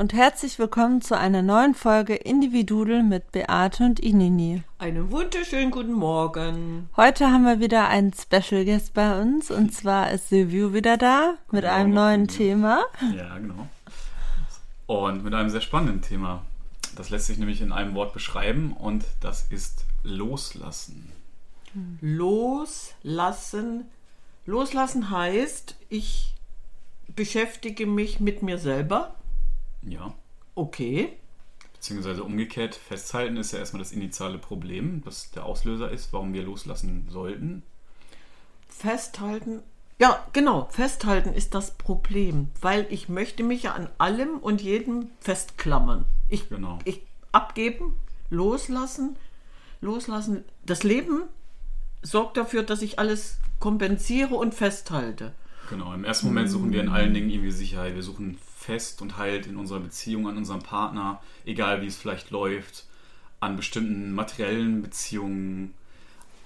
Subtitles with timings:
[0.00, 4.62] und herzlich willkommen zu einer neuen Folge Individudel mit Beate und Inini.
[4.78, 6.88] Einen wunderschönen guten Morgen.
[6.96, 11.34] Heute haben wir wieder einen Special Guest bei uns und zwar ist Silvio wieder da
[11.50, 12.82] mit genau, einem neuen Thema.
[13.14, 13.68] Ja, genau.
[14.86, 16.46] Und mit einem sehr spannenden Thema.
[16.96, 21.12] Das lässt sich nämlich in einem Wort beschreiben und das ist loslassen.
[22.00, 23.84] Loslassen.
[24.46, 26.32] Loslassen heißt, ich
[27.14, 29.14] beschäftige mich mit mir selber.
[29.82, 30.14] Ja.
[30.54, 31.16] Okay.
[31.74, 36.42] Beziehungsweise umgekehrt, festhalten ist ja erstmal das initiale Problem, das der Auslöser ist, warum wir
[36.42, 37.62] loslassen sollten.
[38.68, 39.62] Festhalten
[40.00, 40.66] ja, genau.
[40.70, 46.06] Festhalten ist das Problem, weil ich möchte mich ja an allem und jedem festklammern.
[46.30, 46.78] Ich, genau.
[46.86, 47.96] ich abgeben,
[48.30, 49.16] loslassen,
[49.82, 50.44] loslassen.
[50.64, 51.24] Das Leben
[52.00, 55.34] sorgt dafür, dass ich alles kompensiere und festhalte.
[55.68, 55.92] Genau.
[55.92, 57.94] Im ersten Moment suchen wir in allen Dingen irgendwie Sicherheit.
[57.94, 58.38] Wir suchen
[58.70, 62.86] fest und halt in unserer Beziehung an unserem Partner, egal wie es vielleicht läuft,
[63.40, 65.74] an bestimmten materiellen Beziehungen,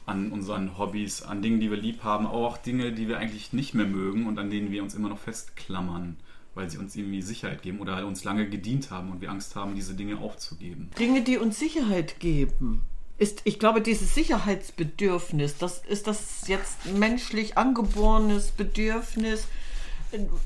[0.06, 3.75] an unseren Hobbys, an Dingen, die wir lieb haben, auch Dinge, die wir eigentlich nicht
[3.75, 6.16] mehr mögen und an denen wir uns immer noch festklammern,
[6.54, 9.75] weil sie uns irgendwie Sicherheit geben oder uns lange gedient haben und wir Angst haben,
[9.75, 10.91] diese Dinge aufzugeben.
[10.99, 12.82] Dinge, die uns Sicherheit geben.
[13.19, 19.47] Ist, ich glaube, dieses Sicherheitsbedürfnis, das ist das jetzt menschlich angeborenes Bedürfnis.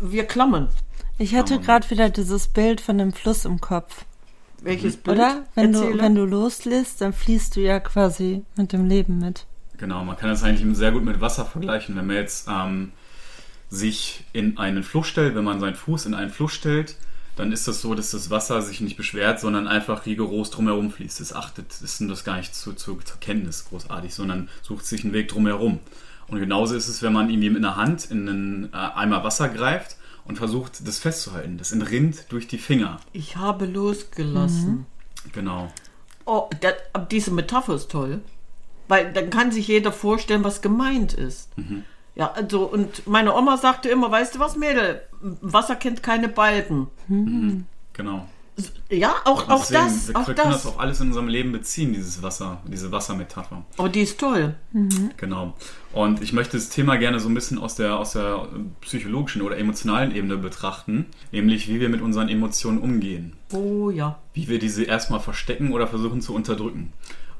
[0.00, 0.68] Wir klammern.
[1.18, 4.04] Ich hatte gerade wieder dieses Bild von dem Fluss im Kopf.
[4.62, 5.18] Welches Bild?
[5.18, 5.44] Oder?
[5.54, 9.46] Wenn du, wenn du loslässt, dann fließt du ja quasi mit dem Leben mit.
[9.76, 11.96] Genau, man kann das eigentlich sehr gut mit Wasser vergleichen.
[11.96, 12.92] Wenn man jetzt ähm,
[13.70, 16.96] sich in einen Fluss stellt, wenn man seinen Fuß in einen Fluss stellt,
[17.36, 21.20] dann ist das so, dass das Wasser sich nicht beschwert, sondern einfach rigoros drumherum fließt.
[21.20, 25.04] Es achtet, es nimmt das gar nicht zu, zu, zur Kenntnis großartig, sondern sucht sich
[25.04, 25.78] einen Weg drumherum.
[26.28, 29.48] Und genauso ist es, wenn man irgendwie mit einer Hand in einen äh, Eimer Wasser
[29.48, 31.58] greift und versucht, das festzuhalten.
[31.58, 33.00] Das entrinnt durch die Finger.
[33.12, 34.86] Ich habe losgelassen.
[35.24, 35.32] Mhm.
[35.32, 35.72] Genau.
[36.26, 36.74] Oh, das,
[37.10, 38.20] diese Metapher ist toll.
[38.88, 41.56] Weil dann kann sich jeder vorstellen, was gemeint ist.
[41.58, 41.84] Mhm.
[42.14, 46.88] Ja, also, und meine Oma sagte immer, weißt du was, Mädel, Wasser kennt keine Balken.
[47.06, 47.66] Mhm.
[47.92, 48.26] Genau.
[48.90, 50.08] Ja, auch, auch deswegen, das.
[50.08, 50.62] Wir auch können das.
[50.62, 53.64] das auf alles in unserem Leben beziehen, dieses Wasser, diese Wassermetapher.
[53.76, 54.56] Oh, die ist toll.
[54.72, 55.10] Mhm.
[55.16, 55.54] Genau.
[55.98, 58.46] Und ich möchte das Thema gerne so ein bisschen aus der, aus der
[58.82, 63.32] psychologischen oder emotionalen Ebene betrachten, nämlich wie wir mit unseren Emotionen umgehen.
[63.52, 64.16] Oh ja.
[64.32, 66.92] Wie wir diese erstmal verstecken oder versuchen zu unterdrücken.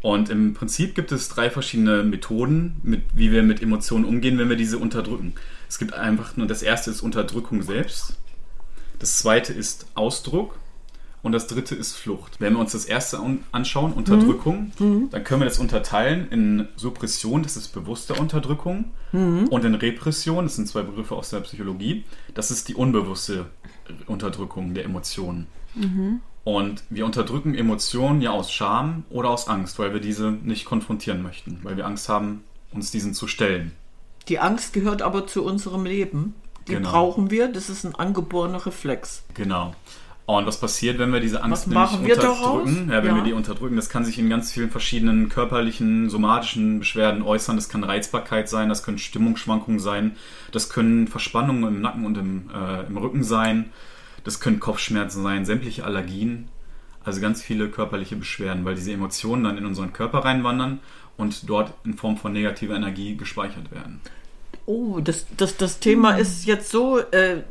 [0.02, 4.48] Und im Prinzip gibt es drei verschiedene Methoden, mit, wie wir mit Emotionen umgehen, wenn
[4.48, 5.34] wir diese unterdrücken.
[5.69, 8.19] Es gibt einfach nur, das erste ist Unterdrückung selbst.
[8.98, 10.58] Das zweite ist Ausdruck
[11.22, 12.40] und das dritte ist Flucht.
[12.40, 13.20] Wenn wir uns das erste
[13.52, 15.10] anschauen, Unterdrückung, mhm.
[15.10, 19.48] dann können wir das unterteilen in Suppression, das ist bewusste Unterdrückung, mhm.
[19.48, 23.46] und in Repression, das sind zwei Begriffe aus der Psychologie, das ist die unbewusste
[24.06, 25.46] Unterdrückung der Emotionen.
[25.74, 26.20] Mhm.
[26.44, 31.22] Und wir unterdrücken Emotionen ja aus Scham oder aus Angst, weil wir diese nicht konfrontieren
[31.22, 33.72] möchten, weil wir Angst haben, uns diesen zu stellen.
[34.28, 36.34] Die Angst gehört aber zu unserem Leben.
[36.66, 36.90] Die genau.
[36.90, 39.24] brauchen wir, das ist ein angeborener Reflex.
[39.34, 39.74] Genau.
[40.28, 42.90] Und was passiert, wenn wir diese Angst was nämlich unterdrücken?
[42.90, 43.16] Ja, wenn ja.
[43.16, 47.56] wir die unterdrücken, das kann sich in ganz vielen verschiedenen körperlichen, somatischen Beschwerden äußern.
[47.56, 50.16] Das kann Reizbarkeit sein, das können Stimmungsschwankungen sein,
[50.52, 53.70] das können Verspannungen im Nacken und im, äh, im Rücken sein,
[54.22, 56.48] das können Kopfschmerzen sein, sämtliche Allergien.
[57.02, 60.81] Also ganz viele körperliche Beschwerden, weil diese Emotionen dann in unseren Körper reinwandern
[61.16, 64.02] und dort in Form von negativer Energie gespeichert werden.
[64.66, 67.44] Oh, das, das, das Thema ist jetzt so äh,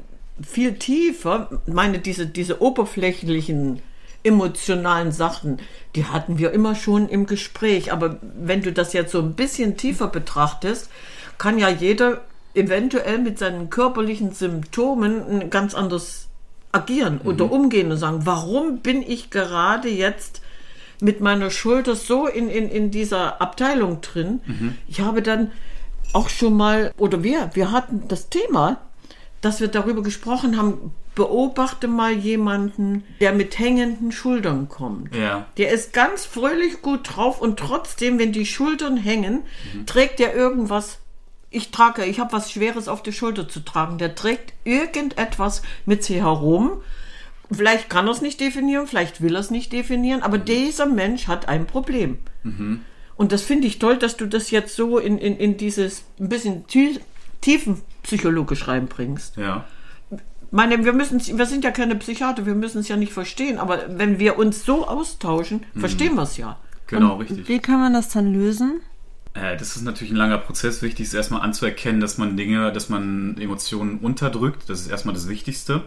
[0.46, 1.50] viel tiefer.
[1.66, 3.82] Ich meine, diese, diese oberflächlichen
[4.24, 5.60] emotionalen Sachen,
[5.96, 7.92] die hatten wir immer schon im Gespräch.
[7.92, 10.90] Aber wenn du das jetzt so ein bisschen tiefer betrachtest,
[11.38, 12.22] kann ja jeder
[12.54, 16.28] eventuell mit seinen körperlichen Symptomen ganz anders
[16.72, 17.30] agieren mhm.
[17.30, 20.42] oder umgehen und sagen, warum bin ich gerade jetzt
[21.00, 24.42] mit meiner Schulter so in, in, in dieser Abteilung drin?
[24.46, 24.78] Mhm.
[24.88, 25.52] Ich habe dann
[26.14, 28.78] auch schon mal, oder wir, wir hatten das Thema,
[29.42, 35.16] dass wir darüber gesprochen haben, beobachte mal jemanden, der mit hängenden Schultern kommt.
[35.16, 35.48] Ja.
[35.58, 39.42] Der ist ganz fröhlich gut drauf und trotzdem, wenn die Schultern hängen,
[39.86, 41.00] trägt er irgendwas.
[41.50, 43.98] Ich trage, ich habe was Schweres auf die Schulter zu tragen.
[43.98, 46.82] Der trägt irgendetwas mit sich herum.
[47.50, 51.28] Vielleicht kann er es nicht definieren, vielleicht will er es nicht definieren, aber dieser Mensch
[51.28, 52.20] hat ein Problem.
[53.16, 56.30] Und das finde ich toll, dass du das jetzt so in, in, in dieses ein
[56.30, 56.68] bisschen
[57.42, 59.66] tiefenpsychologisch reinbringst Ja.
[60.52, 63.86] meine, wir müssen, wir sind ja keine Psychiater, wir müssen es ja nicht verstehen, aber
[63.98, 66.58] wenn wir uns so austauschen, verstehen wir es ja.
[66.88, 67.48] Genau, richtig.
[67.50, 68.80] Wie kann man das dann lösen?
[69.34, 70.82] Äh, Das ist natürlich ein langer Prozess.
[70.82, 74.70] Wichtig ist erstmal anzuerkennen, dass man Dinge, dass man Emotionen unterdrückt.
[74.70, 75.84] Das ist erstmal das Wichtigste.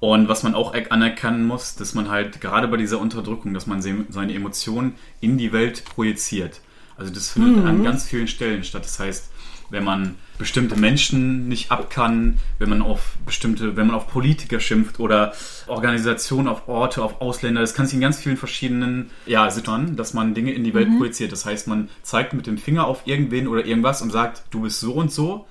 [0.00, 3.80] Und was man auch anerkennen muss, dass man halt gerade bei dieser Unterdrückung, dass man
[3.80, 6.60] se- seine Emotionen in die Welt projiziert.
[6.96, 8.84] Also das findet an ganz vielen Stellen statt.
[8.84, 9.30] Das heißt,
[9.70, 14.60] wenn man bestimmte Menschen nicht ab kann, wenn man auf bestimmte, wenn man auf Politiker
[14.60, 15.32] schimpft oder
[15.66, 20.14] Organisationen, auf Orte, auf Ausländer, das kann sich in ganz vielen verschiedenen ja, Situationen, dass
[20.14, 21.32] man Dinge in die Welt projiziert.
[21.32, 24.80] Das heißt, man zeigt mit dem Finger auf irgendwen oder irgendwas und sagt, du bist
[24.80, 25.46] so und so,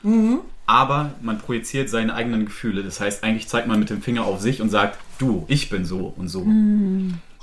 [0.66, 2.84] aber man projiziert seine eigenen Gefühle.
[2.84, 5.86] Das heißt, eigentlich zeigt man mit dem Finger auf sich und sagt, du, ich bin
[5.86, 6.46] so und so.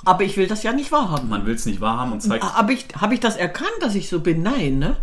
[0.06, 1.28] Aber ich will das ja nicht wahrhaben.
[1.28, 4.08] Man will es nicht wahrhaben und zeigt, Habe ich, hab ich das erkannt, dass ich
[4.08, 4.42] so bin?
[4.42, 4.96] Nein, ne?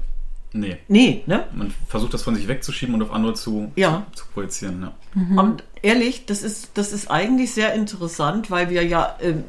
[0.53, 0.77] Nee.
[0.88, 1.45] Nee, ne?
[1.53, 4.06] Man versucht das von sich wegzuschieben und auf andere zu, Ja.
[4.13, 4.81] zu, zu projizieren.
[4.81, 5.42] Ja.
[5.42, 9.44] Und ehrlich, das ist, das ist eigentlich sehr interessant, weil wir ja ähm,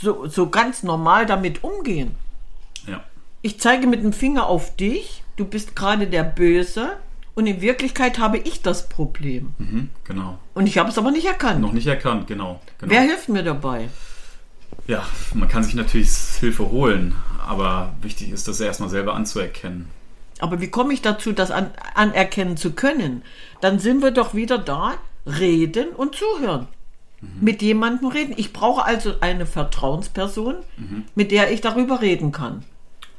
[0.00, 2.12] so, so ganz normal damit umgehen.
[2.86, 3.02] ja.
[3.42, 6.96] Ich zeige mit dem Finger auf dich, du bist gerade der Böse
[7.34, 9.54] und in Wirklichkeit habe ich das Problem.
[9.56, 10.38] Mhm, genau.
[10.52, 11.60] Und ich habe es aber nicht erkannt.
[11.62, 12.60] Noch nicht erkannt, genau.
[12.78, 12.92] genau.
[12.92, 13.88] Wer hilft mir dabei?
[14.86, 17.14] Ja, man kann sich natürlich Hilfe holen,
[17.46, 19.88] aber wichtig ist, das erstmal selber anzuerkennen.
[20.40, 23.22] Aber wie komme ich dazu, das an, anerkennen zu können?
[23.60, 24.94] Dann sind wir doch wieder da,
[25.26, 26.66] reden und zuhören.
[27.40, 28.32] Mit jemandem reden.
[28.38, 30.54] Ich brauche also eine Vertrauensperson,
[31.14, 32.64] mit der ich darüber reden kann.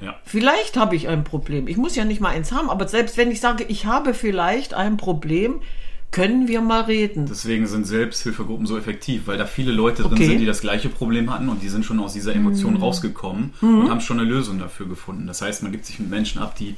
[0.01, 0.15] Ja.
[0.25, 1.68] Vielleicht habe ich ein Problem.
[1.68, 4.73] Ich muss ja nicht mal eins haben, aber selbst wenn ich sage, ich habe vielleicht
[4.73, 5.62] ein Problem,
[6.09, 7.27] können wir mal reden.
[7.27, 10.25] Deswegen sind Selbsthilfegruppen so effektiv, weil da viele Leute drin Okay.
[10.25, 13.89] sind, die das gleiche Problem hatten und die sind schon aus dieser Emotion rausgekommen und
[13.89, 15.27] haben schon eine Lösung dafür gefunden.
[15.27, 16.75] Das heißt, man gibt sich mit Menschen ab, die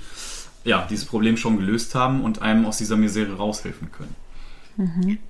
[0.63, 4.15] ja, dieses Problem schon gelöst haben und einem aus dieser Misere raushelfen können.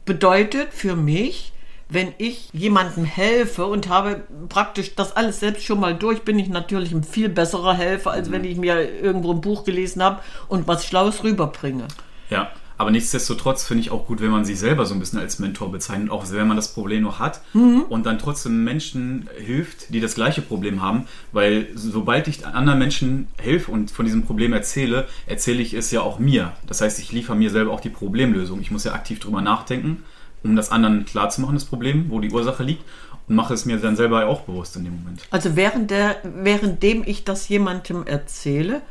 [0.06, 1.54] bedeutet für mich,
[1.90, 6.50] wenn ich jemandem helfe und habe praktisch das alles selbst schon mal durch, bin ich
[6.50, 10.68] natürlich ein viel besserer Helfer, als wenn ich mir irgendwo ein Buch gelesen habe und
[10.68, 11.88] was Schlaues rüberbringe.
[12.30, 12.52] Ja,
[12.84, 15.72] aber nichtsdestotrotz finde ich auch gut, wenn man sich selber so ein bisschen als Mentor
[15.72, 20.16] bezeichnet, auch wenn man das Problem noch hat und dann trotzdem Menschen hilft, die das
[20.16, 25.62] gleiche Problem haben, weil sobald ich anderen Menschen helfe und von diesem Problem erzähle, erzähle
[25.62, 26.52] ich es ja auch mir.
[26.68, 28.60] Das heißt, ich liefere mir selber auch die Problemlösung.
[28.60, 30.04] Ich muss ja aktiv drüber nachdenken,
[30.44, 32.84] um das anderen klarzumachen, das Problem, wo die Ursache liegt
[33.30, 35.22] und mache es mir dann selber auch bewusst in dem Moment.
[35.32, 38.82] Also während der, währenddem ich das jemandem erzähle,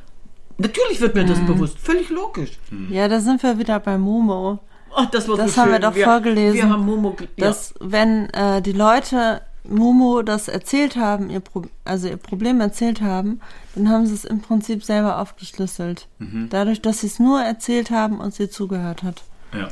[0.58, 2.58] natürlich wird mir das bewusst, völlig logisch.
[2.90, 4.58] Ja, da sind wir wieder bei Momo.
[4.94, 5.82] Ach, das war Das so haben wir schön.
[5.82, 6.54] doch vorgelesen.
[6.56, 7.26] Wir haben Momo, ja.
[7.46, 13.00] Dass wenn äh, die Leute Momo das erzählt haben, ihr Pro also ihr Problem erzählt
[13.00, 13.40] haben,
[13.75, 16.08] dann haben sie es im Prinzip selber aufgeschlüsselt.
[16.50, 19.22] Dadurch, dass sie es nur erzählt haben und sie zugehört hat.
[19.55, 19.69] Ja,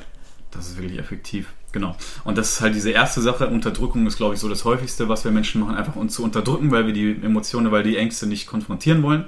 [0.52, 1.52] das ist wirklich effektiv.
[1.72, 1.94] Genau.
[2.24, 3.46] Und das ist halt diese erste Sache.
[3.48, 6.70] Unterdrückung ist, glaube ich, so das häufigste, was wir Menschen machen, einfach uns zu unterdrücken,
[6.70, 9.26] weil wir die Emotionen, weil die Ängste nicht konfrontieren wollen.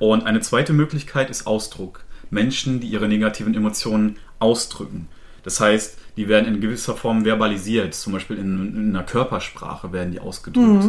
[0.00, 2.04] Und eine zweite Möglichkeit ist Ausdruck.
[2.30, 5.08] Menschen, die ihre negativen Emotionen ausdrücken.
[5.42, 10.12] Das heißt, die werden in gewisser Form verbalisiert, zum Beispiel in, in einer Körpersprache werden
[10.12, 10.88] die ausgedrückt.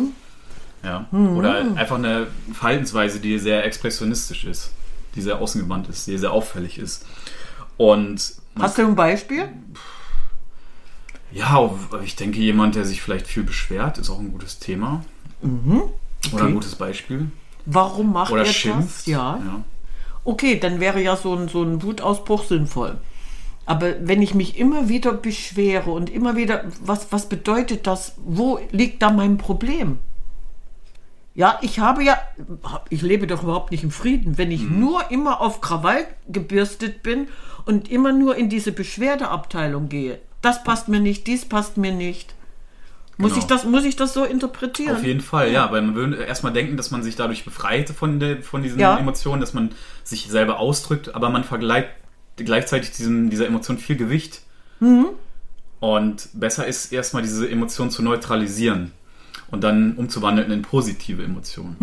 [0.84, 1.08] Ja.
[1.12, 4.72] Oder einfach eine Verhaltensweise, die sehr expressionistisch ist,
[5.16, 7.06] die sehr außengewandt ist, die sehr auffällig ist.
[7.78, 9.50] Und Hast du ein Beispiel?
[11.32, 11.72] ja,
[12.04, 15.04] ich denke, jemand, der sich vielleicht viel beschwert, ist auch ein gutes Thema.
[16.32, 17.32] Oder ein gutes Beispiel.
[17.66, 19.00] Warum macht Oder er schimpft.
[19.00, 19.06] das?
[19.06, 19.64] Ja.
[20.26, 22.98] Okay, dann wäre ja so ein, so ein Wutausbruch sinnvoll.
[23.66, 28.16] Aber wenn ich mich immer wieder beschwere und immer wieder, was, was bedeutet das?
[28.26, 30.00] Wo liegt da mein Problem?
[31.36, 32.18] Ja, ich habe ja,
[32.90, 37.28] ich lebe doch überhaupt nicht im Frieden, wenn ich nur immer auf Krawall gebürstet bin
[37.66, 40.20] und immer nur in diese Beschwerdeabteilung gehe.
[40.42, 42.36] Das passt mir nicht, dies passt mir nicht.
[43.18, 43.42] Muss, Genau.
[43.42, 44.96] ich das, muss ich das so interpretieren?
[44.96, 48.20] Auf jeden Fall, ja, weil man würde erstmal denken, dass man sich dadurch befreit von,
[48.20, 48.98] der, von diesen Ja.
[48.98, 49.70] Emotionen, dass man
[50.04, 51.90] sich selber ausdrückt, aber man vergleicht
[52.38, 54.42] gleichzeitig diesem, dieser Emotion viel Gewicht.
[54.80, 55.08] Mhm.
[55.80, 58.92] Und besser ist erstmal diese Emotion zu neutralisieren
[59.52, 61.76] und dann umzuwandeln in positive Emotionen.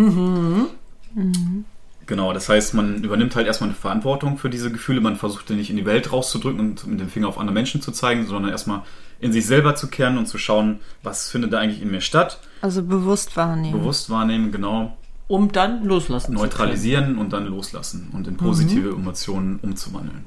[1.14, 1.64] Mhm.
[2.06, 5.00] Genau, das heißt, man übernimmt halt erstmal eine Verantwortung für diese Gefühle.
[5.00, 7.82] Man versucht die nicht in die Welt rauszudrücken und mit dem Finger auf andere Menschen
[7.82, 8.82] zu zeigen, sondern erstmal
[9.20, 12.40] in sich selber zu kehren und zu schauen, was findet da eigentlich in mir statt.
[12.62, 13.78] Also bewusst wahrnehmen.
[13.78, 14.96] Bewusst wahrnehmen, genau.
[15.28, 20.24] Um dann loslassen Neutralisieren und dann loslassen und in positive Emotionen umzuwandeln.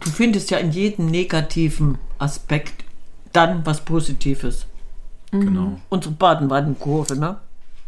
[0.00, 2.84] Du findest ja in jedem negativen Aspekt
[3.32, 4.66] dann was Positives.
[5.30, 5.80] Genau.
[5.88, 7.38] Unsere Baden-Baden-Kurve, ne?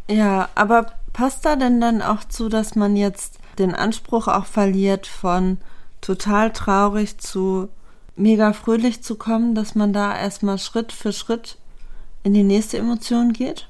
[0.08, 5.06] Ja, aber passt da denn dann auch zu, dass man jetzt den Anspruch auch verliert,
[5.06, 5.58] von
[6.00, 7.68] total traurig zu
[8.16, 11.58] mega fröhlich zu kommen, dass man da erstmal Schritt für Schritt
[12.22, 13.68] in die nächste Emotion geht?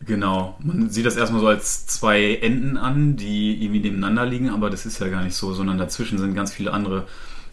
[0.00, 0.56] Genau.
[0.60, 4.86] Man sieht das erstmal so als zwei Enden an, die irgendwie nebeneinander liegen, aber das
[4.86, 7.06] ist ja gar nicht so, sondern dazwischen sind ganz viele andere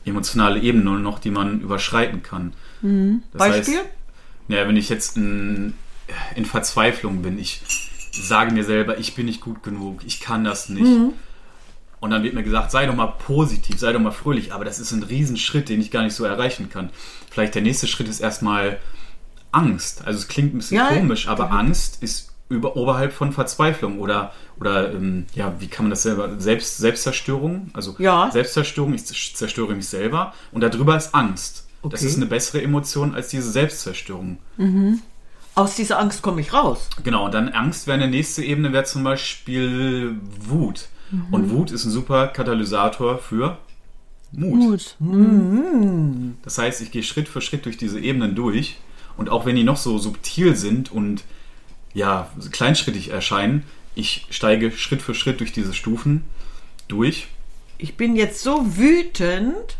[0.06, 2.54] emotionale Ebenen noch, die man überschreiten kann.
[3.34, 3.78] Das Beispiel?
[3.80, 3.90] Heißt,
[4.48, 5.74] ja, wenn ich jetzt in,
[6.36, 7.62] in Verzweiflung bin, ich
[8.12, 10.86] sage mir selber, ich bin nicht gut genug, ich kann das nicht.
[12.00, 14.80] Und dann wird mir gesagt, sei doch mal positiv, sei doch mal fröhlich, aber das
[14.80, 16.90] ist ein Riesenschritt, den ich gar nicht so erreichen kann.
[17.32, 18.80] Vielleicht der nächste Schritt ist erstmal
[19.52, 20.06] Angst.
[20.06, 24.32] Also es klingt ein bisschen Ja, komisch, aber Angst ist über, oberhalb von Verzweiflung oder,
[24.60, 26.40] oder ähm, ja, wie kann man das selber?
[26.40, 28.30] Selbst, Selbstzerstörung, also Ja.
[28.32, 31.66] Selbstzerstörung, ich zerstöre mich selber und darüber ist Angst.
[31.82, 32.06] Das Okay.
[32.08, 34.38] ist eine bessere Emotion als diese Selbstzerstörung.
[35.56, 36.90] Aus dieser Angst komme ich raus.
[37.04, 40.88] Genau, und dann Angst wäre eine nächste Ebene, wäre zum Beispiel Wut.
[41.32, 43.58] Und Wut ist ein super Katalysator für
[44.32, 44.96] Mut.
[45.00, 46.36] Mut.
[46.44, 48.78] Das heißt, ich gehe Schritt für Schritt durch diese Ebenen durch
[49.18, 51.24] und auch wenn die noch so subtil sind und
[51.94, 53.64] ja, kleinschrittig erscheinen,
[53.96, 56.24] ich steige Schritt für Schritt durch diese Stufen
[56.88, 57.28] durch.
[57.78, 59.78] Ich bin jetzt so wütend,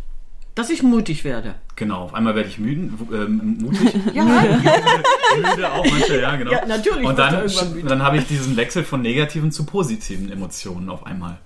[0.56, 1.56] dass ich mutig werde.
[1.76, 3.94] Genau, auf einmal werde ich müden, wu- ähm, mutig.
[4.14, 6.52] Ja, müde auch manche, ja, genau.
[6.52, 7.44] Ja, natürlich Und dann,
[7.74, 7.88] müde.
[7.88, 11.38] dann habe ich diesen Wechsel von negativen zu positiven Emotionen auf einmal.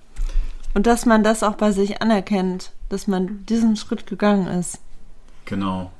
[0.74, 4.78] Und dass man das auch bei sich anerkennt, dass man diesen Schritt gegangen ist.
[5.46, 5.90] Genau.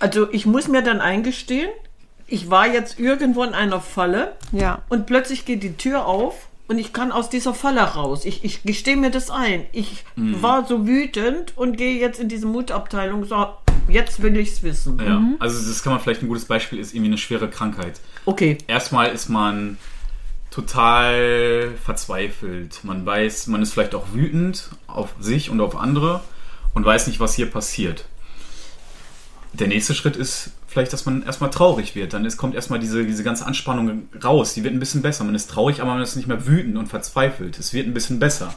[0.00, 1.70] also ich muss mir dann eingestehen,
[2.26, 4.82] ich war jetzt irgendwo in einer Falle Ja.
[4.88, 8.24] und plötzlich geht die Tür auf und ich kann aus dieser Falle raus.
[8.24, 9.64] Ich, ich gestehe mir das ein.
[9.72, 10.42] Ich Mhm.
[10.42, 13.24] war so wütend und gehe jetzt in diese Mutabteilung.
[13.24, 13.46] So,
[13.88, 14.98] jetzt will ich's wissen.
[15.04, 18.00] Ja, also das kann man vielleicht ein gutes Beispiel ist irgendwie eine schwere Krankheit.
[18.24, 18.58] Okay.
[18.66, 19.78] Erstmal ist man
[20.50, 22.80] total verzweifelt.
[22.82, 26.22] Man weiß, man ist vielleicht auch wütend auf sich und auf andere
[26.74, 28.06] und weiß nicht, was hier passiert.
[29.52, 32.12] Der nächste Schritt ist vielleicht, dass man erstmal traurig wird.
[32.12, 34.54] Dann ist, kommt erstmal diese, diese ganze Anspannung raus.
[34.54, 35.24] Die wird ein bisschen besser.
[35.24, 37.58] Man ist traurig, aber man ist nicht mehr wütend und verzweifelt.
[37.58, 38.54] Es wird ein bisschen besser.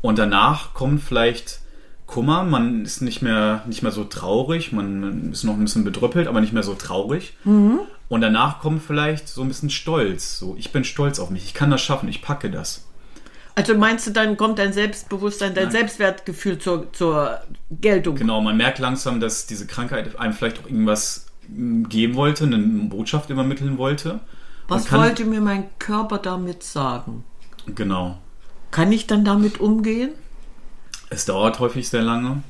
[0.00, 1.60] Und danach kommt vielleicht
[2.06, 2.44] Kummer.
[2.44, 4.72] Man ist nicht mehr, nicht mehr so traurig.
[4.72, 7.36] Man, ist noch ein bisschen bedrüppelt, aber nicht mehr so traurig.
[8.08, 10.38] Und danach kommt vielleicht so ein bisschen Stolz.
[10.38, 11.44] So, ich bin stolz auf mich.
[11.44, 12.08] Ich kann das schaffen.
[12.08, 12.86] Ich packe das.
[13.54, 15.72] Also meinst du, dann kommt dein Selbstbewusstsein, dein Nein.
[15.72, 17.40] Selbstwertgefühl zur, zur
[17.70, 18.14] Geltung?
[18.14, 22.58] Genau, man merkt langsam, dass diese Krankheit einem vielleicht auch irgendwas mm, geben wollte, eine
[22.58, 24.20] Botschaft übermitteln wollte.
[24.68, 27.24] Was kann- wollte mir mein Körper damit sagen?
[27.74, 28.18] Genau.
[28.70, 30.10] Kann ich dann damit umgehen?
[31.10, 32.42] Es dauert häufig sehr lange,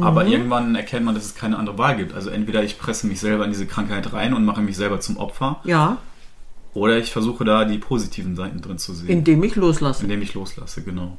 [0.00, 2.14] aber irgendwann erkennt man, dass es keine andere Wahl gibt.
[2.14, 5.16] Also entweder ich presse mich selber in diese Krankheit rein und mache mich selber zum
[5.16, 5.96] Opfer, Ja,
[6.74, 10.04] oder ich versuche da die positiven Seiten drin zu sehen, indem ich loslasse.
[10.04, 11.18] indem ich loslasse, genau.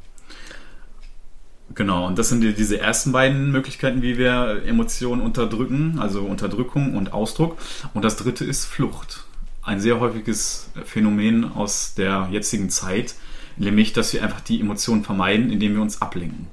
[1.73, 6.95] Genau, und das sind die, diese ersten beiden Möglichkeiten, wie wir Emotionen unterdrücken, also Unterdrückung
[6.95, 7.57] und Ausdruck.
[7.93, 9.25] Und das dritte ist Flucht.
[9.63, 13.15] Ein sehr häufiges Phänomen aus der jetzigen Zeit,
[13.57, 16.47] nämlich, dass wir einfach die Emotionen vermeiden, indem wir uns ablenken.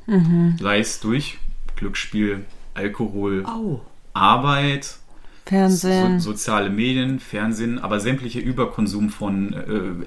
[0.60, 1.38] Sei es durch
[1.76, 3.80] Glücksspiel, Alkohol, Au.
[4.12, 4.98] Arbeit,
[5.48, 6.20] so, Fernsehen.
[6.20, 9.52] soziale Medien, Fernsehen, aber sämtliche Überkonsum von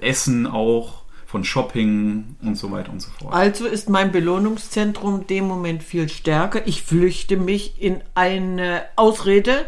[0.02, 3.34] äh, Essen auch, von Shopping und so weiter und so fort.
[3.34, 6.68] Also ist mein Belohnungszentrum dem Moment viel stärker.
[6.68, 9.66] Ich flüchte mich in eine Ausrede.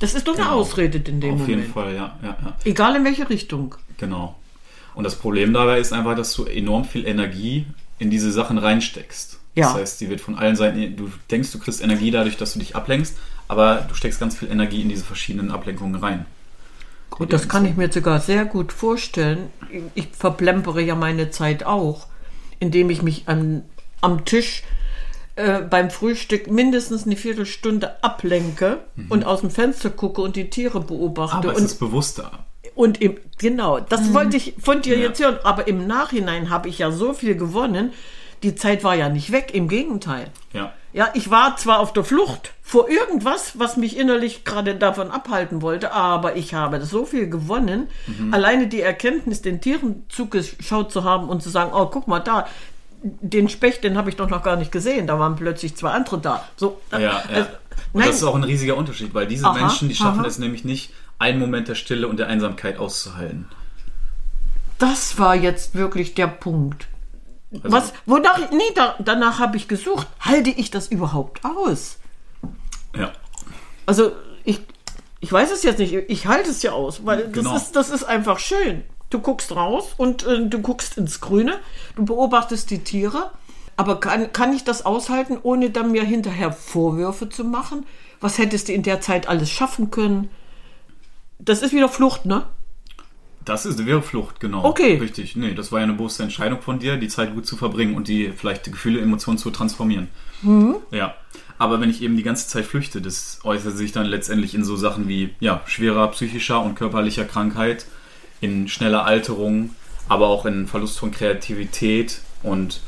[0.00, 0.56] Das ist doch eine Genau.
[0.56, 1.48] Ausrede in dem Auf Moment.
[1.60, 3.76] jeden Fall, ja, ja, ja, Egal in welche Richtung.
[3.96, 4.34] genau.
[4.94, 7.66] Und das Problem dabei ist einfach, dass du enorm viel Energie
[7.98, 9.35] in diese Sachen reinsteckst.
[9.56, 9.68] Ja.
[9.68, 12.58] Das heißt, die wird von allen Seiten, du denkst, du kriegst Energie dadurch, dass du
[12.60, 13.16] dich ablenkst,
[13.48, 16.26] aber du steckst ganz viel Energie in diese verschiedenen Ablenkungen rein.
[17.18, 19.48] Und das kann ich mir sogar sehr gut vorstellen.
[19.94, 22.06] Ich verplempere ja meine Zeit auch,
[22.60, 23.62] indem ich mich am,
[24.02, 24.62] am Tisch
[25.36, 30.80] äh, beim Frühstück mindestens eine Viertelstunde ablenke und aus dem Fenster gucke und die Tiere
[30.80, 31.36] beobachte.
[31.36, 32.44] Aber es und, ist bewusster.
[32.74, 35.04] und im, genau, das wollte ich von dir Ja.
[35.08, 35.38] jetzt hören.
[35.44, 37.92] Aber im Nachhinein habe ich ja so viel gewonnen.
[38.42, 40.28] Die Zeit war ja nicht weg, im Gegenteil.
[40.52, 40.72] Ja.
[40.92, 45.60] Ja, ich war zwar auf der Flucht vor irgendwas, was mich innerlich gerade davon abhalten
[45.60, 47.88] wollte, aber ich habe so viel gewonnen.
[48.30, 52.46] Alleine die Erkenntnis, den Tieren zugeschaut zu haben und zu sagen, oh, guck mal da,
[53.02, 55.06] den Specht, den habe ich doch noch gar nicht gesehen.
[55.06, 56.44] Da waren plötzlich zwei andere da.
[56.56, 57.20] So, Ja, ja.
[57.28, 57.40] äh,
[57.92, 60.26] Und nein, das ist auch ein riesiger Unterschied, weil diese Aha, Menschen, die schaffen aha.
[60.26, 63.46] es nämlich nicht, einen Moment der Stille und der Einsamkeit auszuhalten.
[64.78, 66.88] das war jetzt wirklich der Punkt.
[67.62, 70.06] Also- Was, wonach, nee, da, danach habe ich gesucht.
[70.20, 71.98] Halte ich das überhaupt aus?
[72.96, 73.12] Ja.
[73.86, 74.12] Also
[74.44, 74.60] ich,
[75.20, 75.92] ich weiß es jetzt nicht.
[76.08, 77.52] Ich halte es ja aus, weil Genau.
[77.54, 78.82] das, ist, das ist einfach schön.
[79.10, 81.58] Du guckst raus und äh, du guckst ins Grüne,
[81.94, 83.30] du beobachtest die Tiere.
[83.76, 87.84] Aber kann, kann ich das aushalten, ohne dann mir hinterher Vorwürfe zu machen?
[88.20, 90.30] Was hättest du in der Zeit alles schaffen können?
[91.38, 92.46] Das ist wieder Flucht, ne?
[93.46, 94.64] Das ist wäre Flucht, genau.
[94.64, 94.96] Okay.
[94.96, 95.36] Richtig.
[95.36, 98.08] Nee, das war ja eine bewusste Entscheidung von dir, die Zeit gut zu verbringen und
[98.08, 100.08] die vielleicht die Gefühle, Emotionen zu transformieren.
[100.42, 100.76] Mhm.
[100.90, 101.14] Ja.
[101.56, 104.74] Aber wenn ich eben die ganze Zeit flüchte, das äußert sich dann letztendlich in so
[104.76, 107.86] Sachen wie ja, schwerer psychischer und körperlicher Krankheit,
[108.40, 109.70] in schneller Alterung,
[110.08, 112.80] aber auch in Verlust von Kreativität und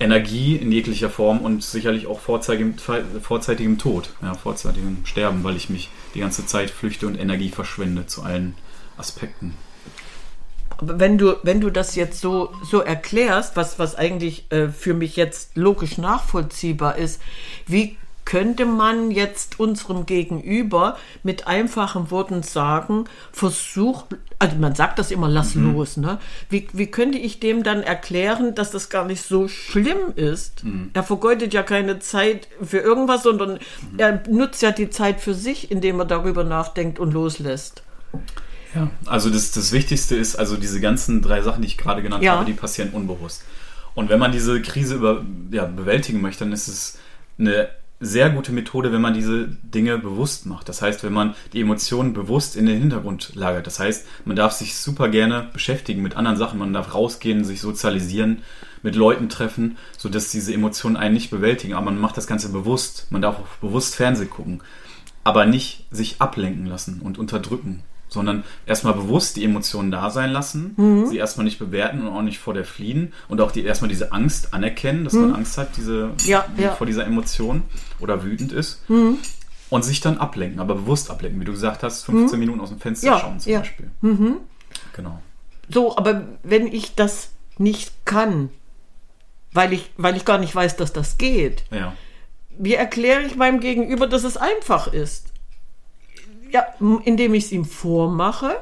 [0.00, 2.74] Energie in jeglicher Form und sicherlich auch vorzeitigem,
[3.22, 8.06] vorzeitigem Tod, ja, vorzeitigem Sterben, weil ich mich die ganze Zeit flüchte und Energie verschwende
[8.06, 8.56] zu allen
[8.98, 9.54] Aspekten.
[10.80, 15.16] Wenn du, wenn du das jetzt so, so erklärst, was, was eigentlich äh, für mich
[15.16, 17.20] jetzt logisch nachvollziehbar ist,
[17.66, 24.04] wie könnte man jetzt unserem Gegenüber mit einfachen Worten sagen, versuch,
[24.38, 26.18] also man sagt das immer, lass los, ne?
[26.48, 30.64] Wie, wie könnte ich dem dann erklären, dass das gar nicht so schlimm ist?
[30.94, 33.58] Er vergeudet ja keine Zeit für irgendwas, sondern
[33.98, 37.82] er nutzt ja die Zeit für sich, indem er darüber nachdenkt und loslässt.
[38.74, 38.90] Ja.
[39.06, 42.32] Also das, das Wichtigste ist, also diese ganzen drei Sachen, die ich gerade genannt Ja.
[42.36, 43.42] habe, die passieren unbewusst.
[43.94, 46.98] Und wenn man diese Krise über, ja, bewältigen möchte, dann ist es
[47.38, 47.68] eine
[48.00, 50.68] sehr gute Methode, wenn man diese Dinge bewusst macht.
[50.68, 53.66] Das heißt, wenn man die Emotionen bewusst in den Hintergrund lagert.
[53.66, 56.58] Das heißt, man darf sich super gerne beschäftigen mit anderen Sachen.
[56.58, 58.42] Man darf rausgehen, sich sozialisieren,
[58.82, 61.74] mit Leuten treffen, sodass diese Emotionen einen nicht bewältigen.
[61.74, 63.06] Aber man macht das Ganze bewusst.
[63.10, 64.60] Man darf auch bewusst Fernsehen gucken.
[65.22, 67.82] Aber nicht sich ablenken lassen und unterdrücken
[68.14, 71.06] sondern erstmal bewusst die Emotionen da sein lassen, Mhm.
[71.06, 74.12] sie erstmal nicht bewerten und auch nicht vor der fliehen und auch die erstmal diese
[74.12, 76.12] Angst anerkennen, dass man Angst hat, diese Mhm.
[76.24, 76.70] Ja, ja.
[76.72, 76.76] Mhm.
[76.76, 77.62] vor dieser Emotion
[78.00, 82.38] oder wütend ist und sich dann ablenken, aber bewusst ablenken, wie du gesagt hast, 15
[82.38, 83.12] Minuten aus dem Fenster Mhm.
[83.12, 83.58] Ja, schauen zum ja.
[83.58, 83.90] Beispiel.
[84.96, 85.20] Genau.
[85.68, 88.50] So, aber wenn ich das nicht kann,
[89.52, 91.64] weil ich, weil ich gar nicht weiß, dass das geht,
[92.56, 95.26] wie erkläre ich meinem Gegenüber, dass es einfach ist?
[96.50, 96.64] Ja,
[97.04, 98.56] indem ich es ihm vormache.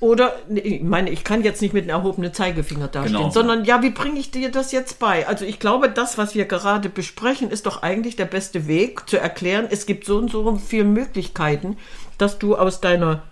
[0.00, 3.30] Oder, nee, ich meine, ich kann jetzt nicht mit einem erhobenen Zeigefinger dastehen, Genau.
[3.30, 5.26] sondern ja, wie bringe ich dir das jetzt bei?
[5.26, 9.16] Also ich glaube, das, was wir gerade besprechen, ist doch eigentlich der beste Weg zu
[9.18, 11.78] erklären, es gibt so und so viele Möglichkeiten,
[12.18, 13.22] dass du aus deiner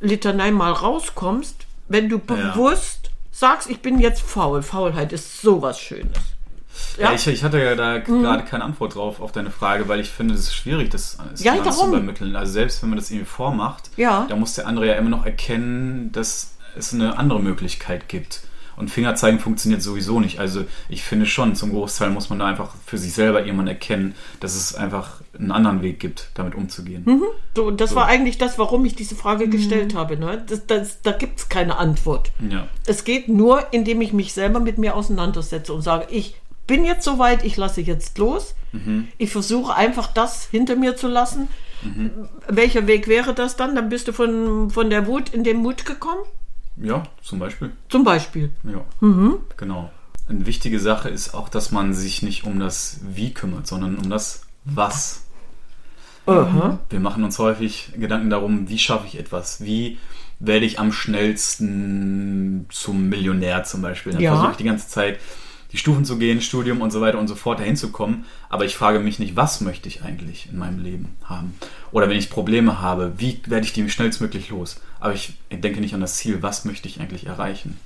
[0.00, 1.56] Litanei mal rauskommst,
[1.88, 2.34] wenn du Ja.
[2.34, 4.62] bewusst sagst, ich bin jetzt faul.
[4.62, 6.16] Faulheit ist sowas Schönes.
[6.98, 10.00] Ja, Ja, ich, ich hatte ja da gerade keine Antwort drauf auf deine Frage, weil
[10.00, 12.34] ich finde, es ist schwierig, das, Ja, zu übermitteln.
[12.36, 14.26] Also selbst wenn man das irgendwie vormacht, Ja.
[14.28, 18.42] da muss der andere ja immer noch erkennen, dass es eine andere Möglichkeit gibt.
[18.76, 20.38] Und Fingerzeigen funktioniert sowieso nicht.
[20.38, 24.14] Also ich finde schon, zum Großteil muss man da einfach für sich selber irgendwann erkennen,
[24.40, 27.22] dass es einfach einen anderen Weg gibt, damit umzugehen.
[27.56, 30.18] So, und das war eigentlich das, warum ich diese Frage gestellt habe.
[30.18, 30.44] Ne?
[30.46, 32.30] Das, das, da gibt es keine Antwort.
[32.50, 32.68] Ja.
[32.86, 36.36] Es geht nur, indem ich mich selber mit mir auseinandersetze und sage, ich
[36.66, 38.54] bin jetzt soweit, ich lasse jetzt los.
[39.18, 41.48] Ich versuche einfach das hinter mir zu lassen.
[42.48, 43.74] Welcher Weg wäre das dann?
[43.74, 46.20] Dann bist du von, von der Wut in den Mut gekommen?
[46.78, 47.70] ja, zum Beispiel.
[47.88, 48.50] Zum Beispiel.
[48.64, 48.84] Ja,
[49.56, 49.90] genau.
[50.28, 54.10] Eine wichtige Sache ist auch, dass man sich nicht um das Wie kümmert, sondern um
[54.10, 55.22] das Was.
[56.26, 56.80] Aha.
[56.90, 59.64] Wir machen uns häufig Gedanken darum, wie schaffe ich etwas?
[59.64, 59.98] Wie
[60.40, 64.12] werde ich am schnellsten zum Millionär zum Beispiel?
[64.12, 64.32] Dann Ja.
[64.32, 65.18] versuche ich die ganze Zeit
[65.72, 68.24] die Stufen zu gehen, Studium und so weiter und so fort dahin zu kommen.
[68.48, 71.54] Aber ich frage mich nicht, was möchte ich eigentlich in meinem Leben haben?
[71.92, 74.80] Oder wenn ich Probleme habe, wie werde ich die schnellstmöglich los?
[75.00, 77.78] Aber ich denke nicht an das Ziel, was möchte ich eigentlich erreichen?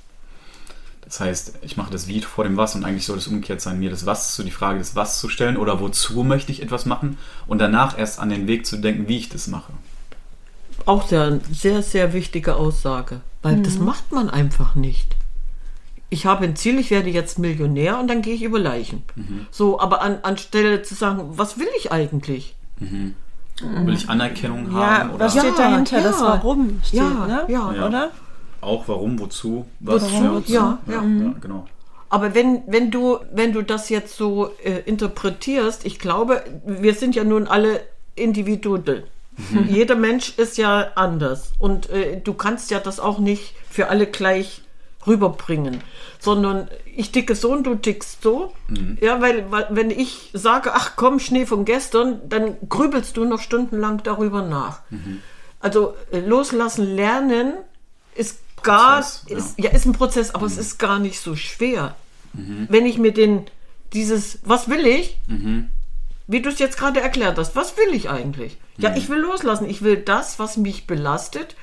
[1.01, 3.79] Das heißt, ich mache das Wie vor dem Was und eigentlich soll es umgekehrt sein,
[3.79, 6.85] mir das Was zu die Frage des Was zu stellen oder wozu möchte ich etwas
[6.85, 7.17] machen
[7.47, 9.73] und danach erst an den Weg zu denken, wie ich das mache.
[10.85, 13.21] Auch sehr, sehr, sehr wichtige Aussage.
[13.41, 15.15] Weil das macht man einfach nicht.
[16.13, 19.01] Ich habe ein Ziel, ich werde jetzt Millionär und dann gehe ich über Leichen.
[19.49, 22.53] So, aber an, anstelle zu sagen, was will ich eigentlich?
[22.79, 25.97] Will ich Anerkennung Ja, haben oder was steht Ja, dahinter?
[25.97, 26.03] ja.
[26.03, 27.45] Das Warum steht, Ja, ne?
[27.47, 27.73] ja.
[27.73, 27.87] Ja.
[27.87, 28.11] Oder?
[28.59, 31.01] auch warum, wozu, was, Wozu, ja, ja, ja.
[31.01, 31.65] ja, genau.
[32.09, 37.15] Aber wenn, wenn du, wenn du das jetzt so äh, interpretierst, ich glaube, wir sind
[37.15, 37.81] ja nun alle
[38.15, 39.05] individuell.
[39.69, 41.53] Jeder Mensch ist ja anders.
[41.57, 44.61] Und äh, du kannst ja das auch nicht für alle gleich
[45.07, 45.81] rüberbringen.
[46.19, 48.53] Sondern ich ticke so und du tickst so.
[49.01, 53.39] Ja, weil, weil wenn ich sage, ach komm, Schnee von gestern, dann grübelst du noch
[53.39, 54.81] stundenlang darüber nach.
[55.59, 57.53] Also äh, loslassen, lernen
[58.15, 59.37] ist gar, Prozess, ja.
[59.37, 61.95] ist, ja, ist ein Prozess, aber es ist gar nicht so schwer.
[62.33, 63.45] Wenn ich mir den,
[63.93, 65.17] dieses, was will ich,
[66.27, 68.57] wie du es jetzt gerade erklärt hast, was will ich eigentlich?
[68.77, 69.69] Ja, ich will loslassen.
[69.69, 71.55] Ich will das, was mich belastet,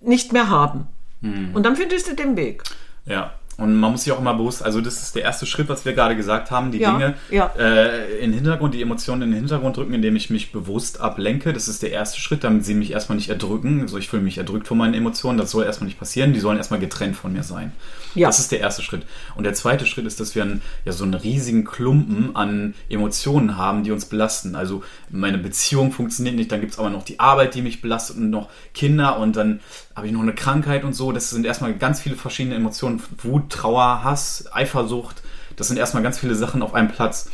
[0.00, 0.86] nicht mehr haben.
[1.22, 2.62] Und dann findest du den Weg.
[3.06, 3.34] Ja.
[3.58, 5.92] Und man muss sich auch immer bewusst, also das ist der erste Schritt, was wir
[5.92, 7.52] gerade gesagt haben, die Ja, Dinge ja.
[7.58, 11.52] Äh, in den Hintergrund, die Emotionen in den Hintergrund drücken, indem ich mich bewusst ablenke.
[11.52, 13.82] Das ist der erste Schritt, damit sie mich erstmal nicht erdrücken.
[13.82, 16.56] Also ich fühle mich erdrückt von meinen Emotionen, das soll erstmal nicht passieren, die sollen
[16.56, 17.72] erstmal getrennt von mir sein.
[18.14, 18.28] Ja.
[18.28, 19.02] Das ist der erste Schritt.
[19.36, 23.58] Und der zweite Schritt ist, dass wir einen, ja, so einen riesigen Klumpen an Emotionen
[23.58, 24.54] haben, die uns belasten.
[24.54, 28.16] Also meine Beziehung funktioniert nicht, dann gibt es aber noch die Arbeit, die mich belastet
[28.16, 29.60] und noch Kinder und dann
[29.94, 31.12] habe ich noch eine Krankheit und so.
[31.12, 33.02] Das sind erstmal ganz viele verschiedene Emotionen.
[33.18, 35.22] Wut, Trauer, Hass, Eifersucht.
[35.56, 37.30] Das sind erstmal ganz viele Sachen auf einem Platz.